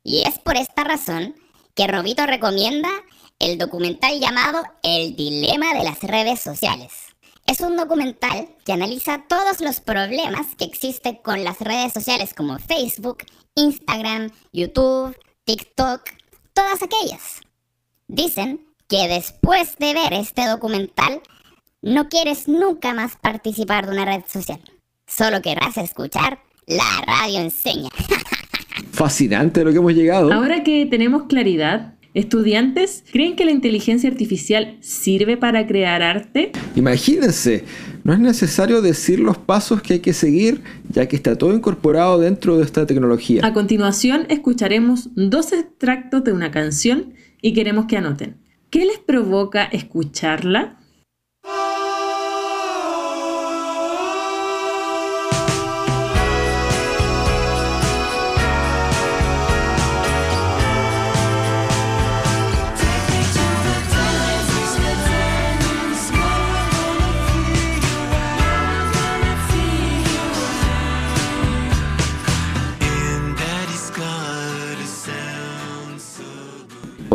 Y 0.03 0.23
es 0.27 0.39
por 0.39 0.57
esta 0.57 0.83
razón 0.83 1.35
que 1.75 1.87
Robito 1.87 2.25
recomienda 2.25 2.89
el 3.39 3.57
documental 3.57 4.19
llamado 4.19 4.63
El 4.83 5.15
Dilema 5.15 5.73
de 5.73 5.83
las 5.83 6.01
Redes 6.01 6.39
Sociales. 6.39 7.06
Es 7.47 7.61
un 7.61 7.77
documental 7.77 8.49
que 8.65 8.73
analiza 8.73 9.23
todos 9.29 9.61
los 9.61 9.79
problemas 9.79 10.47
que 10.57 10.65
existen 10.65 11.15
con 11.15 11.45
las 11.45 11.61
redes 11.61 11.93
sociales 11.93 12.33
como 12.33 12.59
Facebook, 12.59 13.19
Instagram, 13.55 14.31
YouTube, 14.51 15.17
TikTok, 15.45 16.01
todas 16.53 16.83
aquellas. 16.83 17.39
Dicen 18.09 18.67
que 18.89 19.07
después 19.07 19.77
de 19.77 19.93
ver 19.93 20.11
este 20.11 20.45
documental, 20.45 21.21
no 21.81 22.09
quieres 22.09 22.49
nunca 22.49 22.93
más 22.93 23.15
participar 23.15 23.85
de 23.85 23.93
una 23.93 24.03
red 24.03 24.23
social. 24.27 24.59
Solo 25.07 25.41
querrás 25.41 25.77
escuchar 25.77 26.39
la 26.65 27.01
radio 27.05 27.39
enseña. 27.39 27.89
Fascinante 28.91 29.63
lo 29.63 29.71
que 29.71 29.77
hemos 29.77 29.93
llegado. 29.93 30.33
Ahora 30.33 30.63
que 30.63 30.85
tenemos 30.85 31.23
claridad, 31.23 31.93
estudiantes, 32.13 33.03
¿creen 33.11 33.35
que 33.35 33.45
la 33.45 33.51
inteligencia 33.51 34.09
artificial 34.09 34.77
sirve 34.81 35.37
para 35.37 35.67
crear 35.67 36.01
arte? 36.01 36.51
Imagínense, 36.75 37.63
no 38.03 38.13
es 38.13 38.19
necesario 38.19 38.81
decir 38.81 39.19
los 39.19 39.37
pasos 39.37 39.81
que 39.81 39.93
hay 39.93 39.99
que 39.99 40.13
seguir, 40.13 40.61
ya 40.89 41.07
que 41.07 41.15
está 41.15 41.37
todo 41.37 41.53
incorporado 41.53 42.19
dentro 42.19 42.57
de 42.57 42.63
esta 42.63 42.85
tecnología. 42.85 43.45
A 43.45 43.53
continuación 43.53 44.25
escucharemos 44.29 45.09
dos 45.15 45.53
extractos 45.53 46.23
de 46.23 46.33
una 46.33 46.51
canción 46.51 47.13
y 47.41 47.53
queremos 47.53 47.85
que 47.85 47.97
anoten. 47.97 48.37
¿Qué 48.69 48.85
les 48.85 48.99
provoca 48.99 49.63
escucharla? 49.63 50.79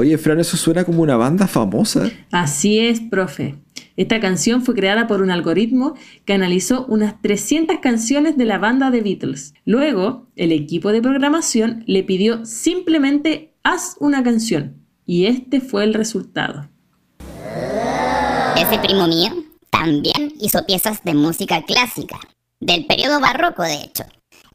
Oye, 0.03 0.19
Fran, 0.19 0.41
eso 0.41 0.57
suena 0.57 0.83
como 0.83 1.01
una 1.01 1.17
banda 1.17 1.47
famosa. 1.47 2.11
Así 2.33 2.81
es, 2.81 2.99
profe. 2.99 3.55
Esta 3.97 4.19
canción 4.19 4.63
fue 4.63 4.75
creada 4.75 5.07
por 5.07 5.23
un 5.23 5.31
algoritmo 5.31 5.95
que 6.25 6.33
analizó 6.33 6.87
unas 6.87 7.23
300 7.23 7.79
canciones 7.79 8.37
de 8.37 8.45
la 8.45 8.59
banda 8.59 8.91
de 8.91 9.01
Beatles. 9.01 9.55
Luego, 9.65 10.27
el 10.35 10.51
equipo 10.51 10.91
de 10.91 11.03
programación 11.03 11.85
le 11.87 12.03
pidió 12.03 12.45
simplemente 12.45 13.55
haz 13.63 13.95
una 14.01 14.25
canción. 14.25 14.85
Y 15.07 15.27
este 15.27 15.61
fue 15.61 15.85
el 15.85 15.95
resultado. 15.95 16.69
Ese 18.57 18.81
primo 18.81 19.07
mío 19.07 19.31
también 19.71 20.33
hizo 20.41 20.67
piezas 20.67 21.05
de 21.05 21.15
música 21.15 21.63
clásica, 21.63 22.19
del 22.59 22.87
periodo 22.87 23.21
barroco 23.21 23.63
de 23.63 23.85
hecho. 23.85 24.03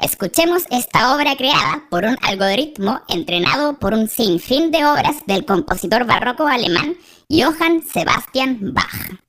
Escuchemos 0.01 0.63
esta 0.69 1.15
obra 1.15 1.35
creada 1.35 1.83
por 1.89 2.05
un 2.05 2.17
algoritmo 2.21 3.01
entrenado 3.07 3.79
por 3.79 3.93
un 3.93 4.07
sinfín 4.07 4.71
de 4.71 4.85
obras 4.85 5.17
del 5.25 5.43
compositor 5.43 6.05
barroco 6.05 6.47
alemán 6.47 6.95
Johann 7.29 7.81
Sebastian 7.83 8.73
Bach. 8.73 9.19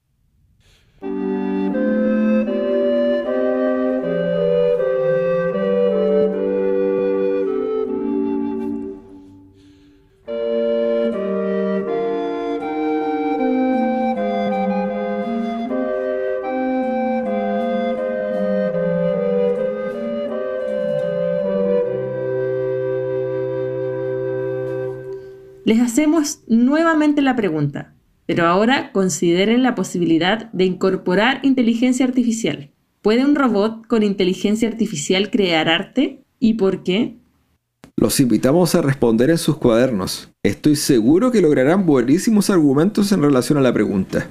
Les 25.68 25.80
hacemos 25.80 26.40
nuevamente 26.46 27.20
la 27.20 27.36
pregunta, 27.36 27.92
pero 28.24 28.46
ahora 28.46 28.90
consideren 28.90 29.62
la 29.62 29.74
posibilidad 29.74 30.50
de 30.52 30.64
incorporar 30.64 31.40
inteligencia 31.42 32.06
artificial. 32.06 32.70
¿Puede 33.02 33.22
un 33.26 33.34
robot 33.34 33.86
con 33.86 34.02
inteligencia 34.02 34.66
artificial 34.66 35.30
crear 35.30 35.68
arte? 35.68 36.22
¿Y 36.40 36.54
por 36.54 36.84
qué? 36.84 37.18
Los 37.96 38.18
invitamos 38.18 38.74
a 38.76 38.80
responder 38.80 39.28
en 39.28 39.36
sus 39.36 39.58
cuadernos. 39.58 40.30
Estoy 40.42 40.74
seguro 40.74 41.30
que 41.30 41.42
lograrán 41.42 41.84
buenísimos 41.84 42.48
argumentos 42.48 43.12
en 43.12 43.20
relación 43.20 43.58
a 43.58 43.60
la 43.60 43.74
pregunta. 43.74 44.26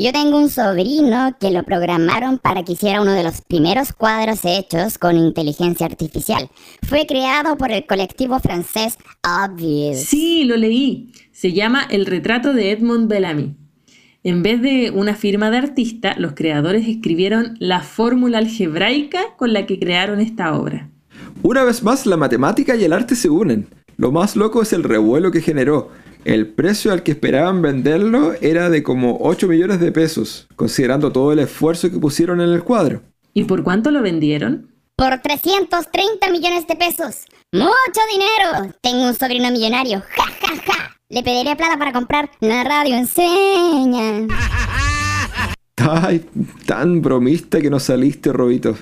Yo 0.00 0.12
tengo 0.12 0.38
un 0.38 0.48
sobrino 0.48 1.36
que 1.38 1.50
lo 1.50 1.62
programaron 1.62 2.38
para 2.38 2.62
que 2.62 2.72
hiciera 2.72 3.02
uno 3.02 3.12
de 3.12 3.22
los 3.22 3.42
primeros 3.42 3.92
cuadros 3.92 4.46
hechos 4.46 4.96
con 4.96 5.18
inteligencia 5.18 5.84
artificial. 5.84 6.48
Fue 6.88 7.04
creado 7.06 7.58
por 7.58 7.70
el 7.70 7.84
colectivo 7.84 8.40
francés 8.40 8.96
Obvious. 9.22 9.98
Sí, 9.98 10.44
lo 10.44 10.56
leí. 10.56 11.12
Se 11.32 11.52
llama 11.52 11.82
El 11.90 12.06
retrato 12.06 12.54
de 12.54 12.70
Edmond 12.70 13.10
Bellamy. 13.10 13.56
En 14.24 14.42
vez 14.42 14.62
de 14.62 14.90
una 14.90 15.14
firma 15.14 15.50
de 15.50 15.58
artista, 15.58 16.14
los 16.16 16.32
creadores 16.32 16.88
escribieron 16.88 17.58
la 17.58 17.80
fórmula 17.80 18.38
algebraica 18.38 19.20
con 19.36 19.52
la 19.52 19.66
que 19.66 19.78
crearon 19.78 20.22
esta 20.22 20.54
obra. 20.54 20.88
Una 21.42 21.62
vez 21.62 21.82
más, 21.82 22.06
la 22.06 22.16
matemática 22.16 22.74
y 22.74 22.84
el 22.84 22.94
arte 22.94 23.14
se 23.14 23.28
unen. 23.28 23.68
Lo 23.98 24.12
más 24.12 24.34
loco 24.34 24.62
es 24.62 24.72
el 24.72 24.82
revuelo 24.82 25.30
que 25.30 25.42
generó. 25.42 25.90
El 26.24 26.48
precio 26.48 26.92
al 26.92 27.02
que 27.02 27.12
esperaban 27.12 27.62
venderlo 27.62 28.34
era 28.42 28.68
de 28.68 28.82
como 28.82 29.18
8 29.22 29.48
millones 29.48 29.80
de 29.80 29.90
pesos, 29.90 30.48
considerando 30.54 31.10
todo 31.10 31.32
el 31.32 31.38
esfuerzo 31.38 31.90
que 31.90 31.98
pusieron 31.98 32.42
en 32.42 32.50
el 32.50 32.62
cuadro. 32.62 33.02
¿Y 33.32 33.44
por 33.44 33.62
cuánto 33.62 33.90
lo 33.90 34.02
vendieron? 34.02 34.70
Por 34.96 35.18
330 35.18 36.30
millones 36.30 36.66
de 36.66 36.76
pesos. 36.76 37.24
¡Mucho 37.52 38.00
dinero! 38.12 38.74
Tengo 38.82 39.06
un 39.06 39.14
sobrino 39.14 39.50
millonario. 39.50 40.02
¡Ja, 40.10 40.24
ja, 40.24 40.56
ja! 40.66 40.96
Le 41.08 41.22
pediría 41.22 41.56
plata 41.56 41.78
para 41.78 41.92
comprar 41.92 42.30
la 42.40 42.64
radio 42.64 42.96
enseña. 42.96 44.26
Ay, 45.76 46.26
tan 46.66 47.00
bromista 47.00 47.60
que 47.62 47.70
no 47.70 47.80
saliste, 47.80 48.30
Robito. 48.30 48.76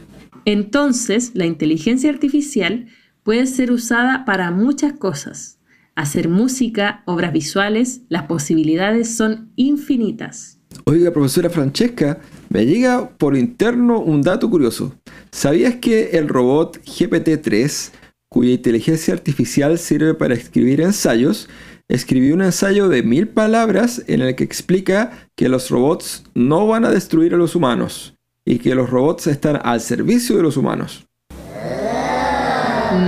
Entonces, 0.45 1.31
la 1.35 1.47
inteligencia 1.47 2.11
artificial 2.11 2.89
puede 3.23 3.47
ser 3.47 3.71
usada 3.71 4.25
para 4.25 4.51
muchas 4.51 4.95
cosas 4.95 5.58
hacer 5.99 6.29
música, 6.29 7.03
obras 7.07 7.33
visuales, 7.33 8.03
las 8.09 8.23
posibilidades 8.23 9.17
son 9.17 9.51
infinitas. 9.57 10.61
Oiga, 10.85 11.11
profesora 11.13 11.51
Francesca, 11.51 12.21
me 12.51 12.67
llega 12.67 13.09
por 13.19 13.37
interno 13.37 13.99
un 13.99 14.23
dato 14.23 14.49
curioso. 14.49 14.95
¿Sabías 15.33 15.75
que 15.77 16.11
el 16.11 16.29
robot 16.29 16.79
GPT-3, 16.85 17.91
cuya 18.29 18.53
inteligencia 18.53 19.13
artificial 19.13 19.77
sirve 19.77 20.15
para 20.15 20.35
escribir 20.35 20.81
ensayos, 20.83 21.49
escribió 21.89 22.33
un 22.35 22.43
ensayo 22.43 22.89
de 22.89 23.03
mil 23.03 23.27
palabras 23.27 24.05
en 24.07 24.21
el 24.21 24.37
que 24.37 24.45
explica 24.45 25.29
que 25.35 25.49
los 25.49 25.69
robots 25.69 26.23
no 26.33 26.69
van 26.69 26.85
a 26.85 26.91
destruir 26.91 27.35
a 27.35 27.39
los 27.39 27.57
humanos 27.57 28.15
y 28.45 28.61
que 28.61 28.77
los 28.77 28.89
robots 28.89 29.27
están 29.27 29.59
al 29.65 29.81
servicio 29.81 30.37
de 30.37 30.45
los 30.45 30.57
humanos? 30.57 31.09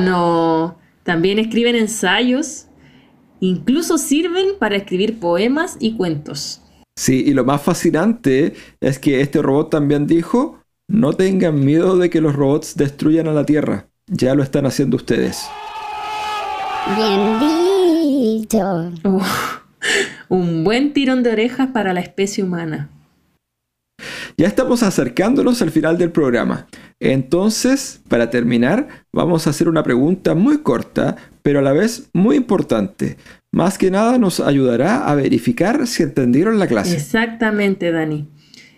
No, 0.05 0.77
también 1.05 1.39
escriben 1.39 1.77
ensayos. 1.77 2.67
Incluso 3.41 3.99
sirven 3.99 4.49
para 4.59 4.77
escribir 4.77 5.19
poemas 5.19 5.77
y 5.81 5.97
cuentos. 5.97 6.61
Sí, 6.97 7.25
y 7.27 7.33
lo 7.33 7.45
más 7.45 7.63
fascinante 7.63 8.55
es 8.81 8.99
que 8.99 9.23
este 9.23 9.41
robot 9.41 9.71
también 9.71 10.07
dijo, 10.07 10.61
no 10.89 11.15
tengan 11.15 11.65
miedo 11.65 11.97
de 11.97 12.11
que 12.11 12.21
los 12.21 12.37
robots 12.37 12.77
destruyan 12.77 13.27
a 13.29 13.33
la 13.33 13.47
Tierra, 13.47 13.89
ya 14.07 14.35
lo 14.35 14.43
están 14.43 14.67
haciendo 14.67 14.97
ustedes. 14.97 15.49
Bien 16.97 17.41
dicho. 17.41 18.93
Un 20.29 20.65
buen 20.65 20.93
tirón 20.93 21.23
de 21.23 21.33
orejas 21.33 21.69
para 21.69 21.95
la 21.95 22.01
especie 22.01 22.45
humana. 22.45 22.91
Ya 24.37 24.47
estamos 24.47 24.83
acercándonos 24.83 25.63
al 25.63 25.71
final 25.71 25.99
del 25.99 26.13
programa. 26.13 26.67
Entonces, 27.01 28.03
para 28.09 28.29
terminar, 28.29 29.07
vamos 29.11 29.47
a 29.47 29.51
hacer 29.51 29.69
una 29.69 29.83
pregunta 29.83 30.35
muy 30.35 30.59
corta, 30.59 31.17
pero 31.43 31.61
a 31.61 31.63
la 31.63 31.73
vez 31.73 32.11
muy 32.13 32.37
importante. 32.37 33.17
Más 33.51 33.79
que 33.79 33.91
nada 33.91 34.19
nos 34.19 34.39
ayudará 34.39 35.09
a 35.09 35.15
verificar 35.15 35.87
si 35.87 36.03
entendieron 36.03 36.59
la 36.59 36.69
clase. 36.69 36.95
Exactamente, 36.95 37.91
Dani. 37.91 38.29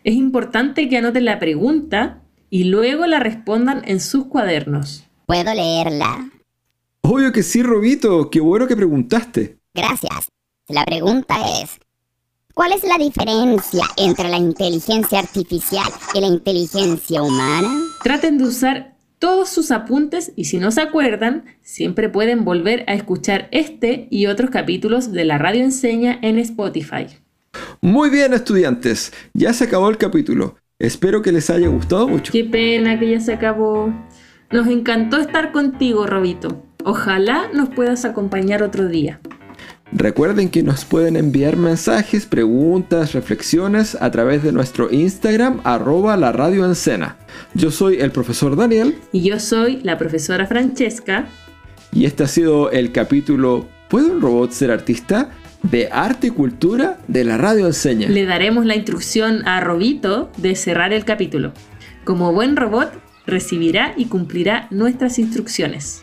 Es 0.04 0.14
importante 0.14 0.88
que 0.88 0.96
anoten 0.98 1.24
la 1.24 1.38
pregunta 1.38 2.22
y 2.48 2.64
luego 2.64 3.06
la 3.06 3.18
respondan 3.18 3.82
en 3.86 4.00
sus 4.00 4.26
cuadernos. 4.26 5.04
¿Puedo 5.26 5.52
leerla? 5.52 6.30
Obvio 7.02 7.32
que 7.32 7.42
sí, 7.42 7.62
Robito. 7.62 8.30
Qué 8.30 8.40
bueno 8.40 8.68
que 8.68 8.76
preguntaste. 8.76 9.58
Gracias. 9.74 10.28
La 10.68 10.84
pregunta 10.84 11.36
es, 11.60 11.80
¿cuál 12.54 12.72
es 12.72 12.84
la 12.84 12.98
diferencia 12.98 13.84
entre 13.96 14.28
la 14.28 14.38
inteligencia 14.38 15.18
artificial 15.18 15.86
y 16.14 16.20
la 16.20 16.26
inteligencia 16.26 17.22
humana? 17.22 17.70
Traten 18.02 18.38
de 18.38 18.44
usar 18.44 18.96
todos 19.18 19.48
sus 19.48 19.70
apuntes 19.70 20.32
y 20.36 20.44
si 20.46 20.58
no 20.58 20.70
se 20.70 20.80
acuerdan, 20.80 21.44
siempre 21.62 22.08
pueden 22.08 22.44
volver 22.44 22.84
a 22.88 22.94
escuchar 22.94 23.48
este 23.52 24.08
y 24.10 24.26
otros 24.26 24.50
capítulos 24.50 25.12
de 25.12 25.24
la 25.24 25.38
radio 25.38 25.62
enseña 25.62 26.18
en 26.22 26.38
Spotify. 26.38 27.06
Muy 27.80 28.10
bien, 28.10 28.32
estudiantes. 28.32 29.12
Ya 29.32 29.52
se 29.52 29.64
acabó 29.64 29.88
el 29.88 29.98
capítulo. 29.98 30.56
Espero 30.78 31.22
que 31.22 31.30
les 31.30 31.48
haya 31.50 31.68
gustado 31.68 32.08
mucho. 32.08 32.32
Qué 32.32 32.44
pena 32.44 32.98
que 32.98 33.10
ya 33.10 33.20
se 33.20 33.32
acabó. 33.32 33.92
Nos 34.50 34.66
encantó 34.66 35.18
estar 35.18 35.52
contigo, 35.52 36.06
Robito. 36.06 36.62
Ojalá 36.84 37.48
nos 37.54 37.68
puedas 37.68 38.04
acompañar 38.04 38.62
otro 38.62 38.88
día. 38.88 39.20
Recuerden 39.94 40.48
que 40.48 40.62
nos 40.62 40.86
pueden 40.86 41.16
enviar 41.16 41.56
mensajes, 41.56 42.24
preguntas, 42.24 43.12
reflexiones 43.12 43.96
a 44.00 44.10
través 44.10 44.42
de 44.42 44.50
nuestro 44.50 44.90
Instagram 44.90 45.60
arroba 45.64 46.16
la 46.16 46.32
radio 46.32 46.64
Yo 47.54 47.70
soy 47.70 48.00
el 48.00 48.10
profesor 48.10 48.56
Daniel. 48.56 48.96
Y 49.12 49.22
yo 49.22 49.38
soy 49.38 49.80
la 49.82 49.98
profesora 49.98 50.46
Francesca. 50.46 51.26
Y 51.92 52.06
este 52.06 52.24
ha 52.24 52.28
sido 52.28 52.70
el 52.70 52.90
capítulo 52.92 53.68
¿Puede 53.90 54.10
un 54.10 54.22
robot 54.22 54.50
ser 54.52 54.70
artista? 54.70 55.30
de 55.62 55.88
arte 55.92 56.28
y 56.28 56.30
cultura 56.30 56.98
de 57.06 57.24
la 57.24 57.36
radio 57.36 57.66
enseña. 57.66 58.08
Le 58.08 58.24
daremos 58.24 58.66
la 58.66 58.74
instrucción 58.74 59.46
a 59.46 59.60
Robito 59.60 60.30
de 60.36 60.56
cerrar 60.56 60.92
el 60.92 61.04
capítulo. 61.04 61.52
Como 62.04 62.32
buen 62.32 62.56
robot, 62.56 62.92
recibirá 63.26 63.94
y 63.96 64.06
cumplirá 64.06 64.66
nuestras 64.70 65.18
instrucciones. 65.18 66.02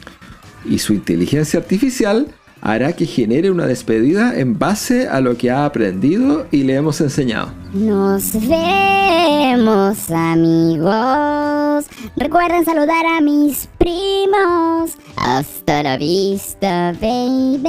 Y 0.65 0.79
su 0.79 0.93
inteligencia 0.93 1.59
artificial 1.59 2.27
hará 2.61 2.93
que 2.93 3.05
genere 3.05 3.51
una 3.51 3.65
despedida 3.65 4.37
en 4.37 4.57
base 4.57 5.07
a 5.07 5.21
lo 5.21 5.37
que 5.37 5.51
ha 5.51 5.65
aprendido 5.65 6.47
y 6.51 6.63
le 6.63 6.75
hemos 6.75 6.99
enseñado. 7.01 7.53
Nos 7.73 8.33
vemos 8.33 10.09
amigos. 10.11 11.85
Recuerden 12.15 12.65
saludar 12.65 13.05
a 13.05 13.21
mis 13.21 13.67
primos. 13.77 14.91
Hasta 15.15 15.83
la 15.83 15.97
vista, 15.97 16.93
baby. 17.01 17.59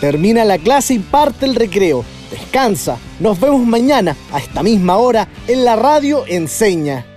Termina 0.00 0.44
la 0.44 0.58
clase 0.58 0.94
y 0.94 0.98
parte 0.98 1.46
el 1.46 1.54
recreo. 1.54 2.04
Descansa. 2.30 2.98
Nos 3.18 3.40
vemos 3.40 3.64
mañana 3.66 4.14
a 4.32 4.38
esta 4.38 4.62
misma 4.62 4.96
hora 4.96 5.28
en 5.48 5.64
la 5.64 5.76
radio 5.76 6.24
Enseña. 6.26 7.15